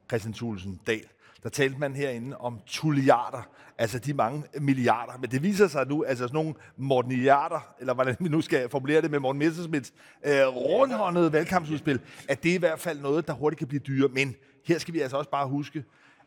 Christian 0.09 0.33
Thulesen 0.33 0.81
Dahl, 0.87 1.05
der 1.43 1.49
talte 1.49 1.79
man 1.79 1.95
herinde 1.95 2.37
om 2.37 2.59
tulliarder, 2.65 3.49
altså 3.77 3.99
de 3.99 4.13
mange 4.13 4.43
milliarder. 4.59 5.17
Men 5.17 5.31
det 5.31 5.43
viser 5.43 5.67
sig 5.67 5.87
nu, 5.87 6.03
altså 6.03 6.23
sådan 6.23 6.35
nogle 6.35 6.53
morteniarder, 6.77 7.75
eller 7.79 7.93
hvordan 7.93 8.15
vi 8.19 8.29
nu 8.29 8.41
skal 8.41 8.69
formulere 8.69 9.01
det 9.01 9.11
med 9.11 9.19
Morten 9.19 9.39
Messersmiths 9.39 9.93
øh, 10.25 10.47
rundhåndede 10.47 11.33
valgkampsudspil, 11.33 11.99
at 12.29 12.43
det 12.43 12.51
er 12.51 12.55
i 12.55 12.59
hvert 12.59 12.79
fald 12.79 12.99
noget, 12.99 13.27
der 13.27 13.33
hurtigt 13.33 13.59
kan 13.59 13.67
blive 13.67 13.79
dyre. 13.79 14.07
Men 14.07 14.35
her 14.65 14.77
skal 14.77 14.93
vi 14.93 14.99
altså 14.99 15.17
også 15.17 15.29
bare 15.29 15.47
huske, 15.47 15.83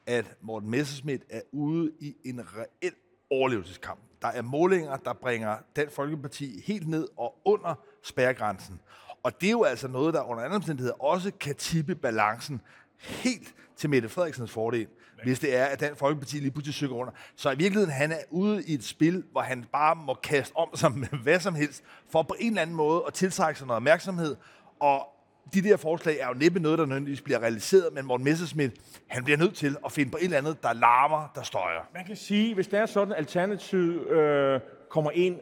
at 0.06 0.36
Morten 0.42 0.70
Messersmith 0.70 1.24
er 1.30 1.40
ude 1.52 1.92
i 2.00 2.16
en 2.24 2.40
reel 2.56 2.94
overlevelseskamp. 3.30 4.00
Der 4.22 4.28
er 4.28 4.42
målinger, 4.42 4.96
der 4.96 5.12
bringer 5.12 5.56
Dansk 5.76 5.94
Folkeparti 5.94 6.62
helt 6.66 6.88
ned 6.88 7.08
og 7.16 7.34
under 7.44 7.74
spærregrænsen. 8.02 8.80
Og 9.22 9.40
det 9.40 9.46
er 9.46 9.50
jo 9.50 9.62
altså 9.62 9.88
noget, 9.88 10.14
der 10.14 10.22
under 10.22 10.44
andre 10.44 10.56
omstændigheder 10.56 11.04
også 11.04 11.32
kan 11.40 11.54
tippe 11.54 11.94
balancen 11.94 12.60
helt 12.98 13.54
til 13.80 13.90
Mette 13.90 14.08
Frederiksens 14.08 14.50
fordel, 14.50 14.86
hvis 15.24 15.38
det 15.38 15.56
er, 15.56 15.64
at 15.64 15.80
den 15.80 15.96
Folkeparti 15.96 16.36
lige 16.36 16.50
pludselig 16.50 16.74
søger 16.74 16.92
under. 16.92 17.12
Så 17.36 17.50
i 17.50 17.56
virkeligheden, 17.56 17.90
han 17.90 18.12
er 18.12 18.18
ude 18.30 18.64
i 18.66 18.74
et 18.74 18.84
spil, 18.84 19.24
hvor 19.32 19.40
han 19.40 19.64
bare 19.72 19.94
må 19.96 20.14
kaste 20.14 20.56
om 20.56 20.68
sig 20.74 20.92
med 20.98 21.08
hvad 21.22 21.40
som 21.40 21.54
helst, 21.54 21.82
for 22.10 22.22
på 22.22 22.34
en 22.38 22.48
eller 22.48 22.62
anden 22.62 22.76
måde 22.76 23.02
at 23.06 23.14
tiltrække 23.14 23.58
sig 23.58 23.66
noget 23.66 23.76
opmærksomhed. 23.76 24.36
Og 24.80 25.06
de 25.54 25.62
der 25.62 25.76
forslag 25.76 26.18
er 26.18 26.28
jo 26.28 26.34
næppe 26.34 26.60
noget, 26.60 26.78
der 26.78 26.86
nødvendigvis 26.86 27.20
bliver 27.20 27.38
realiseret, 27.38 27.92
men 27.92 28.06
Morten 28.06 28.24
Messerschmidt, 28.24 28.72
han 29.06 29.24
bliver 29.24 29.36
nødt 29.36 29.54
til 29.54 29.76
at 29.84 29.92
finde 29.92 30.10
på 30.10 30.16
et 30.16 30.24
eller 30.24 30.38
andet, 30.38 30.62
der 30.62 30.72
larmer, 30.72 31.32
der 31.34 31.42
støjer. 31.42 31.80
Man 31.94 32.04
kan 32.04 32.16
sige, 32.16 32.54
hvis 32.54 32.66
det 32.68 32.78
er 32.78 32.86
sådan, 32.86 33.12
at 33.12 33.18
Alternativet 33.18 34.06
øh, 34.06 34.60
kommer 34.88 35.10
ind, 35.10 35.38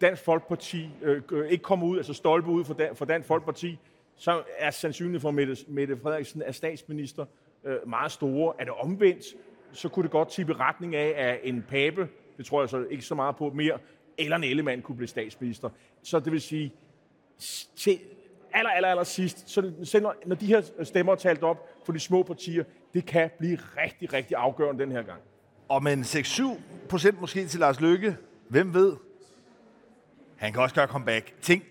Dansk 0.00 0.24
Folkeparti 0.24 0.90
øh, 1.02 1.22
ikke 1.48 1.62
kommer 1.62 1.86
ud, 1.86 1.96
altså 1.96 2.14
stolpe 2.14 2.48
ud 2.48 2.64
for, 2.64 2.74
Dan, 2.74 2.96
for 2.96 3.04
Dansk 3.04 3.28
Folkeparti, 3.28 3.78
så 4.16 4.42
er 4.58 4.70
sandsynligheden 4.70 5.20
for, 5.20 5.28
at 5.28 5.34
Mette, 5.34 5.56
Mette 5.68 5.96
Frederiksen 6.02 6.42
er 6.42 6.52
statsminister 6.52 7.24
Øh, 7.66 7.88
meget 7.88 8.12
store. 8.12 8.54
Er 8.58 8.64
det 8.64 8.72
omvendt, 8.72 9.24
så 9.72 9.88
kunne 9.88 10.02
det 10.02 10.10
godt 10.10 10.28
tippe 10.28 10.52
retning 10.52 10.94
af, 10.94 11.14
at 11.16 11.40
en 11.42 11.64
pape, 11.68 12.08
det 12.38 12.46
tror 12.46 12.62
jeg 12.62 12.68
så 12.68 12.86
ikke 12.90 13.04
så 13.04 13.14
meget 13.14 13.36
på 13.36 13.50
mere, 13.50 13.78
eller 14.18 14.36
en 14.36 14.44
ellemand 14.44 14.82
kunne 14.82 14.96
blive 14.96 15.08
statsminister. 15.08 15.68
Så 16.02 16.20
det 16.20 16.32
vil 16.32 16.40
sige, 16.40 16.72
til 17.76 17.98
aller, 18.52 18.70
aller, 18.70 18.88
aller 18.88 19.04
sidst, 19.04 19.50
så 19.50 19.72
selv 19.84 20.02
når, 20.02 20.14
når 20.26 20.36
de 20.36 20.46
her 20.46 20.62
stemmer 20.82 21.12
er 21.12 21.16
talt 21.16 21.42
op 21.42 21.68
for 21.86 21.92
de 21.92 22.00
små 22.00 22.22
partier, 22.22 22.64
det 22.94 23.06
kan 23.06 23.30
blive 23.38 23.58
rigtig, 23.76 24.12
rigtig 24.12 24.36
afgørende 24.36 24.84
den 24.84 24.92
her 24.92 25.02
gang. 25.02 25.20
Og 25.68 25.82
med 25.82 25.92
en 25.92 26.02
6-7 26.02 26.42
procent 26.88 27.20
måske 27.20 27.46
til 27.46 27.60
Lars 27.60 27.80
Lykke, 27.80 28.16
hvem 28.48 28.74
ved? 28.74 28.96
Han 30.36 30.52
kan 30.52 30.62
også 30.62 30.74
gøre 30.74 30.86
comeback. 30.86 31.34
Tænk, 31.42 31.62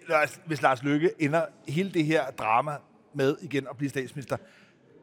hvis 0.45 0.61
Lars 0.61 0.83
Lykke 0.83 1.11
ender 1.19 1.45
hele 1.67 1.91
det 1.91 2.05
her 2.05 2.31
drama 2.31 2.77
med 3.13 3.37
igen 3.41 3.67
at 3.69 3.77
blive 3.77 3.89
statsminister. 3.89 4.37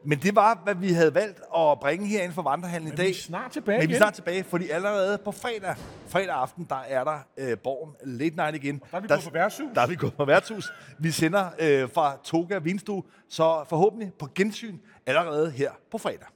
Men 0.05 0.19
det 0.19 0.35
var, 0.35 0.61
hvad 0.63 0.75
vi 0.75 0.89
havde 0.93 1.15
valgt 1.15 1.41
at 1.57 1.79
bringe 1.79 2.07
herinde 2.07 2.33
for 2.33 2.41
vandrehallen 2.41 2.87
i 2.87 2.91
Men 2.91 2.97
dag. 2.97 3.05
vi 3.05 3.11
er 3.11 3.15
snart 3.15 3.51
tilbage 3.51 3.79
Men 3.79 3.89
vi 3.89 3.93
er 3.93 3.97
snart 3.97 4.13
tilbage, 4.13 4.43
fordi 4.43 4.69
allerede 4.69 5.17
på 5.17 5.31
fredag, 5.31 5.75
fredag 6.07 6.35
aften, 6.35 6.65
der 6.69 6.79
er 6.87 7.03
der 7.03 7.19
øh, 7.37 7.57
Borgen 7.57 7.95
Late 8.03 8.35
Night 8.35 8.55
igen. 8.55 8.81
der 8.91 8.97
er 8.97 9.01
vi 9.01 9.07
gået 9.07 9.23
på 9.23 9.29
værtshus. 9.33 9.67
Der 9.75 9.81
er 9.81 9.87
vi 9.87 9.95
gået 9.95 10.13
på 10.13 10.25
værtshus. 10.25 10.73
Vi 10.99 11.11
sender 11.11 11.49
øh, 11.59 11.89
fra 11.89 12.17
Toga 12.23 12.57
Vinstue, 12.57 13.03
så 13.29 13.65
forhåbentlig 13.69 14.11
på 14.19 14.27
gensyn 14.35 14.77
allerede 15.05 15.51
her 15.51 15.71
på 15.91 15.97
fredag. 15.97 16.27